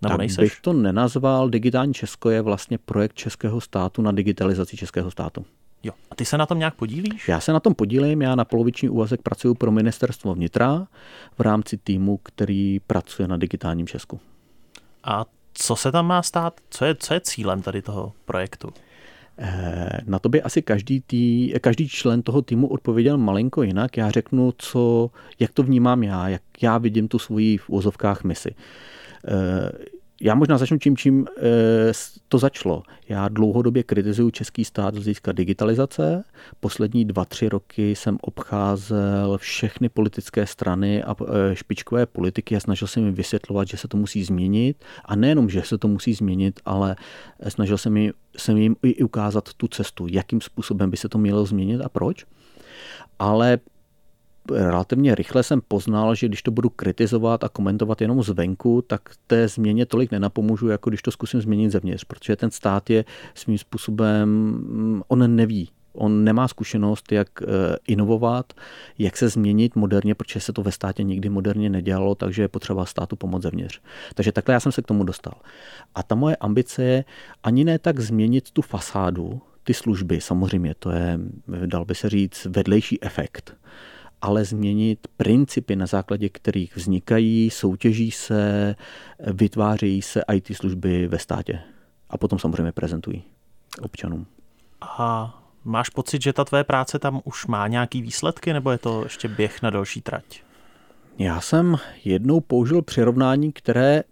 Nebo 0.03 0.13
tak 0.13 0.19
nejseš? 0.19 0.39
bych 0.39 0.61
to 0.61 0.73
nenazval. 0.73 1.49
Digitální 1.49 1.95
Česko 1.95 2.31
je 2.31 2.43
vlastně 2.43 2.79
projekt 2.79 3.15
českého 3.15 3.61
státu 3.61 4.03
na 4.03 4.13
digitalizaci 4.13 4.77
českého 4.77 5.11
státu. 5.11 5.45
Jo. 5.83 5.93
A 6.11 6.15
ty 6.15 6.25
se 6.25 6.39
na 6.39 6.47
tom 6.47 6.59
nějak 6.59 6.75
podílíš? 6.75 7.29
Já 7.29 7.41
se 7.41 7.53
na 7.53 7.61
tom 7.61 7.75
podílím, 7.75 8.23
já 8.23 8.35
na 8.35 8.45
poloviční 8.45 8.89
úvazek 8.89 9.23
pracuji 9.23 9.55
pro 9.55 9.71
ministerstvo 9.73 10.35
vnitra 10.35 10.87
v 11.39 11.41
rámci 11.41 11.77
týmu, 11.77 12.17
který 12.17 12.81
pracuje 12.81 13.29
na 13.29 13.37
digitálním 13.37 13.87
Česku. 13.87 14.21
A 15.05 15.25
co 15.55 15.77
se 15.77 15.93
tam 15.93 16.07
má 16.07 16.23
stát? 16.23 16.61
Co 16.71 16.85
je, 16.85 16.95
co 16.95 17.15
je 17.15 17.21
cílem 17.21 17.63
tady 17.63 17.83
toho 17.83 18.13
projektu? 18.25 18.73
Eh, 19.39 20.01
na 20.07 20.19
to 20.19 20.29
by 20.29 20.43
asi 20.43 20.63
každý, 20.63 21.01
tý, 21.01 21.53
každý 21.61 21.89
člen 21.89 22.23
toho 22.23 22.43
týmu 22.43 22.67
odpověděl 22.69 23.19
malinko 23.19 23.63
jinak. 23.63 23.97
Já 23.97 24.11
řeknu, 24.11 24.53
co, 24.59 25.11
jak 25.39 25.53
to 25.53 25.63
vnímám 25.63 26.03
já, 26.03 26.29
jak 26.29 26.43
já 26.63 26.79
vidím 26.79 27.09
tu 27.09 27.19
svoji 27.19 27.59
v 27.59 27.71
úzovkách 27.71 28.25
misi. 28.25 28.55
Eh, 30.23 30.27
já 30.27 30.35
možná 30.35 30.59
začnu 30.59 30.79
tím, 30.79 30.97
čím 30.97 31.27
eh, 31.39 31.93
to 32.29 32.39
začalo. 32.39 32.83
Já 33.09 33.29
dlouhodobě 33.29 33.83
kritizuju 33.83 34.31
český 34.31 34.65
stát 34.65 34.95
z 34.95 34.97
hlediska 34.97 35.33
digitalizace. 35.33 36.25
Poslední 36.61 37.05
dva, 37.05 37.25
tři 37.25 37.49
roky 37.49 37.97
jsem 37.97 38.19
obcházel 38.21 39.39
všechny 39.39 39.89
politické 39.89 40.47
strany 40.47 41.03
a 41.03 41.15
eh, 41.21 41.57
špičkové 41.57 42.07
politiky 42.07 42.57
a 42.57 42.61
snažil 42.61 42.89
jsem 42.89 43.05
jim 43.05 43.15
vysvětlovat, 43.15 43.69
že 43.69 43.77
se 43.77 43.89
to 43.89 43.97
musí 43.97 44.25
změnit. 44.25 44.85
A 45.05 45.17
nejenom, 45.17 45.49
že 45.49 45.63
se 45.63 45.79
to 45.79 45.89
musí 45.89 46.15
změnit, 46.15 46.61
ale 46.65 46.97
snažil 47.49 47.79
jsem 47.79 47.97
jim, 47.97 48.13
jsem 48.37 48.57
jim 48.57 48.77
i 48.83 49.03
ukázat 49.03 49.55
tu 49.57 49.69
cestu, 49.69 50.07
jakým 50.11 50.41
způsobem 50.41 50.91
by 50.91 50.97
se 50.97 51.09
to 51.09 51.19
mělo 51.19 51.45
změnit 51.47 51.81
a 51.81 51.89
proč. 51.89 52.25
Ale 53.19 53.59
relativně 54.51 55.15
rychle 55.15 55.43
jsem 55.43 55.61
poznal, 55.69 56.15
že 56.15 56.29
když 56.29 56.43
to 56.43 56.51
budu 56.51 56.71
kritizovat 56.71 57.45
a 57.45 57.49
komentovat 57.49 58.01
jenom 58.01 58.23
zvenku, 58.23 58.83
tak 58.83 59.11
té 59.27 59.49
změně 59.49 59.87
tolik 59.87 60.11
nenapomůžu, 60.11 60.69
jako 60.69 60.91
když 60.91 61.03
to 61.03 61.11
zkusím 61.11 61.41
změnit 61.41 61.71
zevnitř, 61.71 62.05
protože 62.05 62.37
ten 62.37 62.51
stát 62.51 62.91
je 62.91 63.05
svým 63.35 63.59
způsobem, 63.59 64.29
mm, 64.29 65.03
on 65.09 65.37
neví, 65.37 65.69
On 65.95 66.25
nemá 66.25 66.49
zkušenost, 66.49 67.13
jak 67.13 67.29
eh, 67.43 67.47
inovovat, 67.87 68.53
jak 68.99 69.17
se 69.17 69.29
změnit 69.29 69.77
moderně, 69.77 70.15
protože 70.15 70.41
se 70.41 70.53
to 70.53 70.63
ve 70.63 70.73
státě 70.73 71.03
nikdy 71.03 71.29
moderně 71.29 71.71
nedělalo, 71.71 72.15
takže 72.15 72.43
je 72.43 72.49
potřeba 72.49 72.87
státu 72.87 73.17
pomoct 73.17 73.43
zevnitř. 73.43 73.81
Takže 74.15 74.33
takhle 74.33 74.55
já 74.55 74.61
jsem 74.61 74.73
se 74.73 74.83
k 74.83 74.87
tomu 74.87 75.05
dostal. 75.05 75.35
A 75.95 76.03
ta 76.03 76.15
moje 76.15 76.37
ambice 76.37 76.85
je 76.85 77.05
ani 77.43 77.65
ne 77.65 77.79
tak 77.79 78.01
změnit 78.01 78.51
tu 78.51 78.63
fasádu, 78.63 79.41
ty 79.65 79.75
služby, 79.75 80.21
samozřejmě, 80.21 80.75
to 80.79 80.91
je, 80.91 81.21
dal 81.67 81.85
by 81.85 81.95
se 81.95 82.09
říct, 82.09 82.45
vedlejší 82.45 83.03
efekt 83.03 83.57
ale 84.23 84.45
změnit 84.45 85.09
principy, 85.17 85.77
na 85.77 85.87
základě 85.87 86.29
kterých 86.29 86.77
vznikají, 86.77 87.51
soutěží 87.51 88.11
se, 88.11 88.75
vytvářejí 89.19 90.03
se 90.03 90.23
IT 90.35 90.57
služby 90.57 91.07
ve 91.07 91.19
státě. 91.19 91.61
A 92.11 92.19
potom 92.19 92.39
samozřejmě 92.39 92.73
prezentují 92.73 93.23
občanům. 93.83 94.27
A 94.81 95.35
máš 95.65 95.89
pocit, 95.89 96.23
že 96.23 96.33
ta 96.33 96.45
tvé 96.45 96.65
práce 96.65 96.99
tam 96.99 97.21
už 97.25 97.47
má 97.47 97.69
nějaký 97.69 98.03
výsledky, 98.03 98.53
nebo 98.53 98.71
je 98.71 98.79
to 98.79 99.03
ještě 99.05 99.29
běh 99.29 99.63
na 99.63 99.71
další 99.71 100.01
trať? 100.01 100.43
Já 101.19 101.41
jsem 101.41 101.77
jednou 102.05 102.41
použil 102.41 102.83
přirovnání, 102.83 103.53
které 103.53 104.03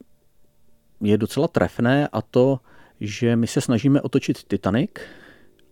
je 1.00 1.18
docela 1.18 1.48
trefné 1.48 2.08
a 2.08 2.22
to, 2.22 2.60
že 3.00 3.36
my 3.36 3.46
se 3.46 3.60
snažíme 3.60 4.00
otočit 4.00 4.44
Titanic, 4.44 4.90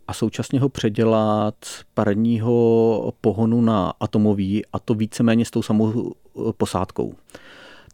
a 0.08 0.12
současně 0.12 0.60
ho 0.60 0.68
předělat 0.68 1.54
z 1.64 1.84
parního 1.94 3.12
pohonu 3.20 3.60
na 3.60 3.92
atomový 4.00 4.62
a 4.72 4.78
to 4.78 4.94
víceméně 4.94 5.44
s 5.44 5.50
tou 5.50 5.62
samou 5.62 6.12
eh, 6.12 6.40
posádkou. 6.56 7.14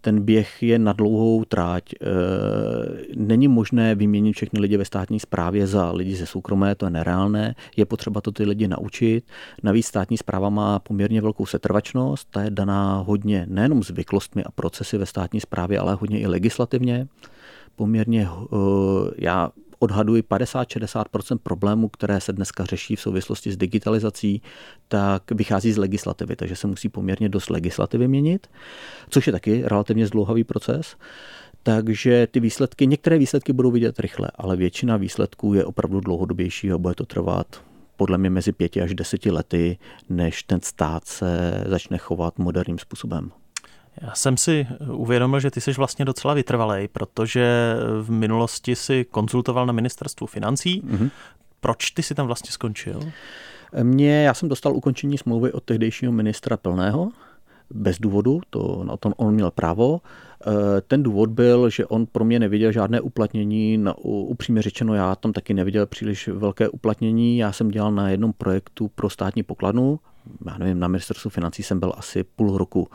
Ten 0.00 0.20
běh 0.20 0.62
je 0.62 0.78
na 0.78 0.92
dlouhou 0.92 1.44
tráť. 1.44 1.82
Eh, 1.92 2.06
není 3.16 3.48
možné 3.48 3.94
vyměnit 3.94 4.32
všechny 4.32 4.60
lidi 4.60 4.76
ve 4.76 4.84
státní 4.84 5.20
správě 5.20 5.66
za 5.66 5.92
lidi 5.92 6.16
ze 6.16 6.26
soukromé, 6.26 6.74
to 6.74 6.86
je 6.86 6.90
nereálné. 6.90 7.54
Je 7.76 7.86
potřeba 7.86 8.20
to 8.20 8.32
ty 8.32 8.44
lidi 8.44 8.68
naučit. 8.68 9.24
Navíc 9.62 9.86
státní 9.86 10.16
zpráva 10.16 10.50
má 10.50 10.78
poměrně 10.78 11.20
velkou 11.20 11.46
setrvačnost, 11.46 12.28
ta 12.30 12.42
je 12.42 12.50
daná 12.50 12.98
hodně 12.98 13.46
nejenom 13.48 13.82
zvyklostmi 13.82 14.44
a 14.44 14.50
procesy 14.50 14.98
ve 14.98 15.06
státní 15.06 15.40
správě, 15.40 15.78
ale 15.78 15.94
hodně 15.94 16.20
i 16.20 16.26
legislativně 16.26 17.06
poměrně, 17.76 18.28
eh, 18.28 18.56
já 19.18 19.50
odhaduji 19.84 20.22
50-60% 20.22 21.38
problémů, 21.38 21.88
které 21.88 22.20
se 22.20 22.32
dneska 22.32 22.64
řeší 22.64 22.96
v 22.96 23.00
souvislosti 23.00 23.52
s 23.52 23.56
digitalizací, 23.56 24.42
tak 24.88 25.30
vychází 25.30 25.72
z 25.72 25.76
legislativy, 25.76 26.36
takže 26.36 26.56
se 26.56 26.66
musí 26.66 26.88
poměrně 26.88 27.28
dost 27.28 27.50
legislativy 27.50 28.08
měnit, 28.08 28.46
což 29.08 29.26
je 29.26 29.32
taky 29.32 29.62
relativně 29.64 30.06
zdlouhavý 30.06 30.44
proces. 30.44 30.96
Takže 31.62 32.26
ty 32.30 32.40
výsledky, 32.40 32.86
některé 32.86 33.18
výsledky 33.18 33.52
budou 33.52 33.70
vidět 33.70 34.00
rychle, 34.00 34.28
ale 34.34 34.56
většina 34.56 34.96
výsledků 34.96 35.54
je 35.54 35.64
opravdu 35.64 36.00
dlouhodobější 36.00 36.72
a 36.72 36.78
bude 36.78 36.94
to 36.94 37.06
trvat 37.06 37.46
podle 37.96 38.18
mě 38.18 38.30
mezi 38.30 38.52
pěti 38.52 38.82
až 38.82 38.94
deseti 38.94 39.30
lety, 39.30 39.78
než 40.08 40.42
ten 40.42 40.60
stát 40.62 41.04
se 41.04 41.64
začne 41.66 41.98
chovat 41.98 42.38
moderním 42.38 42.78
způsobem. 42.78 43.30
Já 44.02 44.14
jsem 44.14 44.36
si 44.36 44.66
uvědomil, 44.86 45.40
že 45.40 45.50
ty 45.50 45.60
jsi 45.60 45.72
vlastně 45.72 46.04
docela 46.04 46.34
vytrvalej, 46.34 46.88
protože 46.88 47.76
v 48.02 48.10
minulosti 48.10 48.76
si 48.76 49.04
konzultoval 49.04 49.66
na 49.66 49.72
ministerstvu 49.72 50.26
financí. 50.26 50.82
Mm-hmm. 50.82 51.10
Proč 51.60 51.90
ty 51.90 52.02
si 52.02 52.14
tam 52.14 52.26
vlastně 52.26 52.52
skončil? 52.52 53.00
Mě, 53.82 54.22
já 54.22 54.34
jsem 54.34 54.48
dostal 54.48 54.76
ukončení 54.76 55.18
smlouvy 55.18 55.52
od 55.52 55.64
tehdejšího 55.64 56.12
ministra 56.12 56.56
Plného, 56.56 57.10
bez 57.70 57.98
důvodu, 57.98 58.40
to 58.50 58.84
na 58.84 58.96
tom 58.96 59.12
on 59.16 59.34
měl 59.34 59.50
právo. 59.50 60.00
Eh, 60.46 60.80
ten 60.80 61.02
důvod 61.02 61.30
byl, 61.30 61.70
že 61.70 61.86
on 61.86 62.06
pro 62.06 62.24
mě 62.24 62.38
neviděl 62.38 62.72
žádné 62.72 63.00
uplatnění, 63.00 63.78
na, 63.78 63.94
upřímně 64.04 64.62
řečeno 64.62 64.94
já 64.94 65.14
tam 65.14 65.32
taky 65.32 65.54
neviděl 65.54 65.86
příliš 65.86 66.28
velké 66.28 66.68
uplatnění, 66.68 67.38
já 67.38 67.52
jsem 67.52 67.68
dělal 67.68 67.92
na 67.92 68.10
jednom 68.10 68.32
projektu 68.32 68.90
pro 68.94 69.10
státní 69.10 69.42
pokladnu, 69.42 70.00
já 70.46 70.58
nevím, 70.58 70.78
na 70.78 70.88
ministerstvu 70.88 71.30
financí 71.30 71.62
jsem 71.62 71.80
byl 71.80 71.92
asi 71.96 72.24
půl 72.24 72.58
roku 72.58 72.88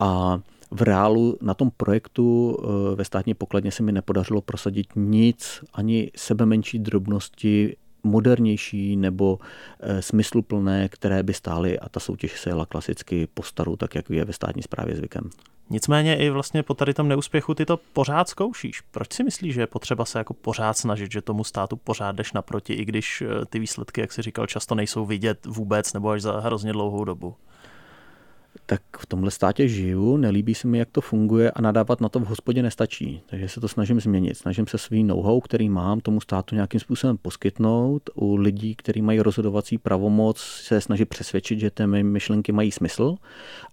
a 0.00 0.40
v 0.70 0.82
reálu 0.82 1.38
na 1.40 1.54
tom 1.54 1.70
projektu 1.76 2.56
eh, 2.58 2.96
ve 2.96 3.04
státní 3.04 3.34
pokladně 3.34 3.72
se 3.72 3.82
mi 3.82 3.92
nepodařilo 3.92 4.40
prosadit 4.40 4.86
nic, 4.96 5.64
ani 5.72 6.10
sebe 6.16 6.46
menší 6.46 6.78
drobnosti 6.78 7.76
modernější 8.02 8.96
nebo 8.96 9.38
e, 9.80 10.02
smysluplné, 10.02 10.88
které 10.88 11.22
by 11.22 11.34
stály 11.34 11.78
a 11.78 11.88
ta 11.88 12.00
soutěž 12.00 12.40
se 12.40 12.50
jela 12.50 12.66
klasicky 12.66 13.28
po 13.34 13.42
staru, 13.42 13.76
tak 13.76 13.94
jak 13.94 14.10
je 14.10 14.24
ve 14.24 14.32
státní 14.32 14.62
správě 14.62 14.96
zvykem. 14.96 15.30
Nicméně 15.70 16.16
i 16.16 16.30
vlastně 16.30 16.62
po 16.62 16.74
tady 16.74 16.94
tom 16.94 17.08
neúspěchu 17.08 17.54
ty 17.54 17.66
to 17.66 17.76
pořád 17.92 18.28
zkoušíš. 18.28 18.80
Proč 18.80 19.12
si 19.12 19.24
myslíš, 19.24 19.54
že 19.54 19.60
je 19.60 19.66
potřeba 19.66 20.04
se 20.04 20.18
jako 20.18 20.34
pořád 20.34 20.78
snažit, 20.78 21.12
že 21.12 21.22
tomu 21.22 21.44
státu 21.44 21.76
pořád 21.76 22.12
jdeš 22.12 22.32
naproti, 22.32 22.72
i 22.72 22.84
když 22.84 23.22
eh, 23.22 23.46
ty 23.46 23.58
výsledky, 23.58 24.00
jak 24.00 24.12
jsi 24.12 24.22
říkal, 24.22 24.46
často 24.46 24.74
nejsou 24.74 25.06
vidět 25.06 25.46
vůbec 25.46 25.92
nebo 25.92 26.10
až 26.10 26.22
za 26.22 26.40
hrozně 26.40 26.72
dlouhou 26.72 27.04
dobu? 27.04 27.34
Tak 28.66 28.82
v 28.98 29.06
tomhle 29.06 29.30
státě 29.30 29.68
žiju, 29.68 30.16
nelíbí 30.16 30.54
se 30.54 30.68
mi, 30.68 30.78
jak 30.78 30.88
to 30.92 31.00
funguje 31.00 31.50
a 31.50 31.60
nadávat 31.60 32.00
na 32.00 32.08
to 32.08 32.20
v 32.20 32.24
hospodě 32.24 32.62
nestačí. 32.62 33.22
Takže 33.26 33.48
se 33.48 33.60
to 33.60 33.68
snažím 33.68 34.00
změnit. 34.00 34.34
Snažím 34.34 34.66
se 34.66 34.78
svý 34.78 35.04
know-how, 35.04 35.40
který 35.40 35.68
mám, 35.68 36.00
tomu 36.00 36.20
státu 36.20 36.54
nějakým 36.54 36.80
způsobem 36.80 37.16
poskytnout. 37.16 38.10
U 38.14 38.36
lidí, 38.36 38.74
kteří 38.74 39.02
mají 39.02 39.20
rozhodovací 39.20 39.78
pravomoc, 39.78 40.38
se 40.38 40.80
snažit 40.80 41.04
přesvědčit, 41.04 41.60
že 41.60 41.70
ty 41.70 41.86
myšlenky 41.86 42.52
mají 42.52 42.72
smysl 42.72 43.14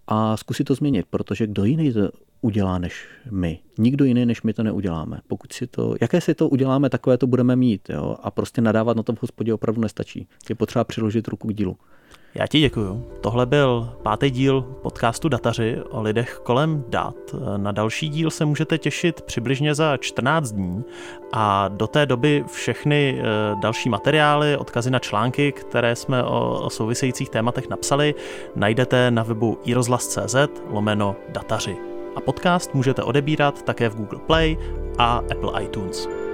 a 0.08 0.38
zkusit 0.38 0.64
to 0.64 0.76
změnit, 0.76 1.06
protože 1.10 1.48
kdo 1.48 1.64
jiný 1.64 1.94
to 1.94 2.10
udělá 2.42 2.78
než 2.78 3.08
my. 3.32 3.60
Nikdo 3.78 4.06
jiný 4.06 4.26
než 4.26 4.42
my 4.42 4.54
to 4.54 4.64
neuděláme. 4.64 5.20
Pokud 5.28 5.54
si 5.54 5.68
to, 5.68 5.96
jaké 6.02 6.22
si 6.22 6.34
to 6.34 6.50
uděláme, 6.50 6.90
takové 6.90 7.18
to 7.18 7.28
budeme 7.28 7.56
mít. 7.56 7.90
Jo? 7.90 8.18
A 8.24 8.32
prostě 8.32 8.62
nadávat 8.62 8.98
na 8.98 9.04
to 9.04 9.14
v 9.14 9.22
hospodě 9.22 9.54
opravdu 9.54 9.82
nestačí. 9.82 10.28
Je 10.50 10.56
potřeba 10.56 10.84
přiložit 10.84 11.28
ruku 11.28 11.48
k 11.48 11.54
dílu. 11.54 11.78
Já 12.36 12.48
ti 12.48 12.60
děkuju. 12.60 13.06
Tohle 13.22 13.46
byl 13.46 13.90
pátý 14.04 14.30
díl 14.30 14.62
podcastu 14.62 15.30
Dataři 15.30 15.78
o 15.90 16.02
lidech 16.02 16.40
kolem 16.44 16.84
dat. 16.90 17.16
Na 17.58 17.72
další 17.72 18.10
díl 18.10 18.30
se 18.32 18.46
můžete 18.46 18.78
těšit 18.78 19.22
přibližně 19.22 19.76
za 19.76 19.98
14 19.98 20.52
dní 20.52 20.84
a 21.34 21.68
do 21.68 21.88
té 21.88 22.06
doby 22.06 22.44
všechny 22.48 23.20
eh, 23.20 23.24
další 23.62 23.90
materiály, 23.90 24.58
odkazy 24.58 24.92
na 24.92 25.00
články, 25.00 25.52
které 25.52 25.96
jsme 25.96 26.24
o 26.24 26.70
souvisejících 26.70 27.30
tématech 27.30 27.70
napsali, 27.70 28.16
najdete 28.56 29.12
na 29.12 29.24
webu 29.24 29.58
irozlas.cz 29.66 30.36
lomeno 30.70 31.16
dataři. 31.30 31.78
A 32.16 32.22
podcast 32.22 32.74
můžete 32.74 33.04
odebírat 33.04 33.62
také 33.62 33.90
v 33.90 33.96
Google 33.96 34.20
Play 34.20 34.58
a 34.98 35.18
Apple 35.18 35.64
iTunes. 35.64 36.27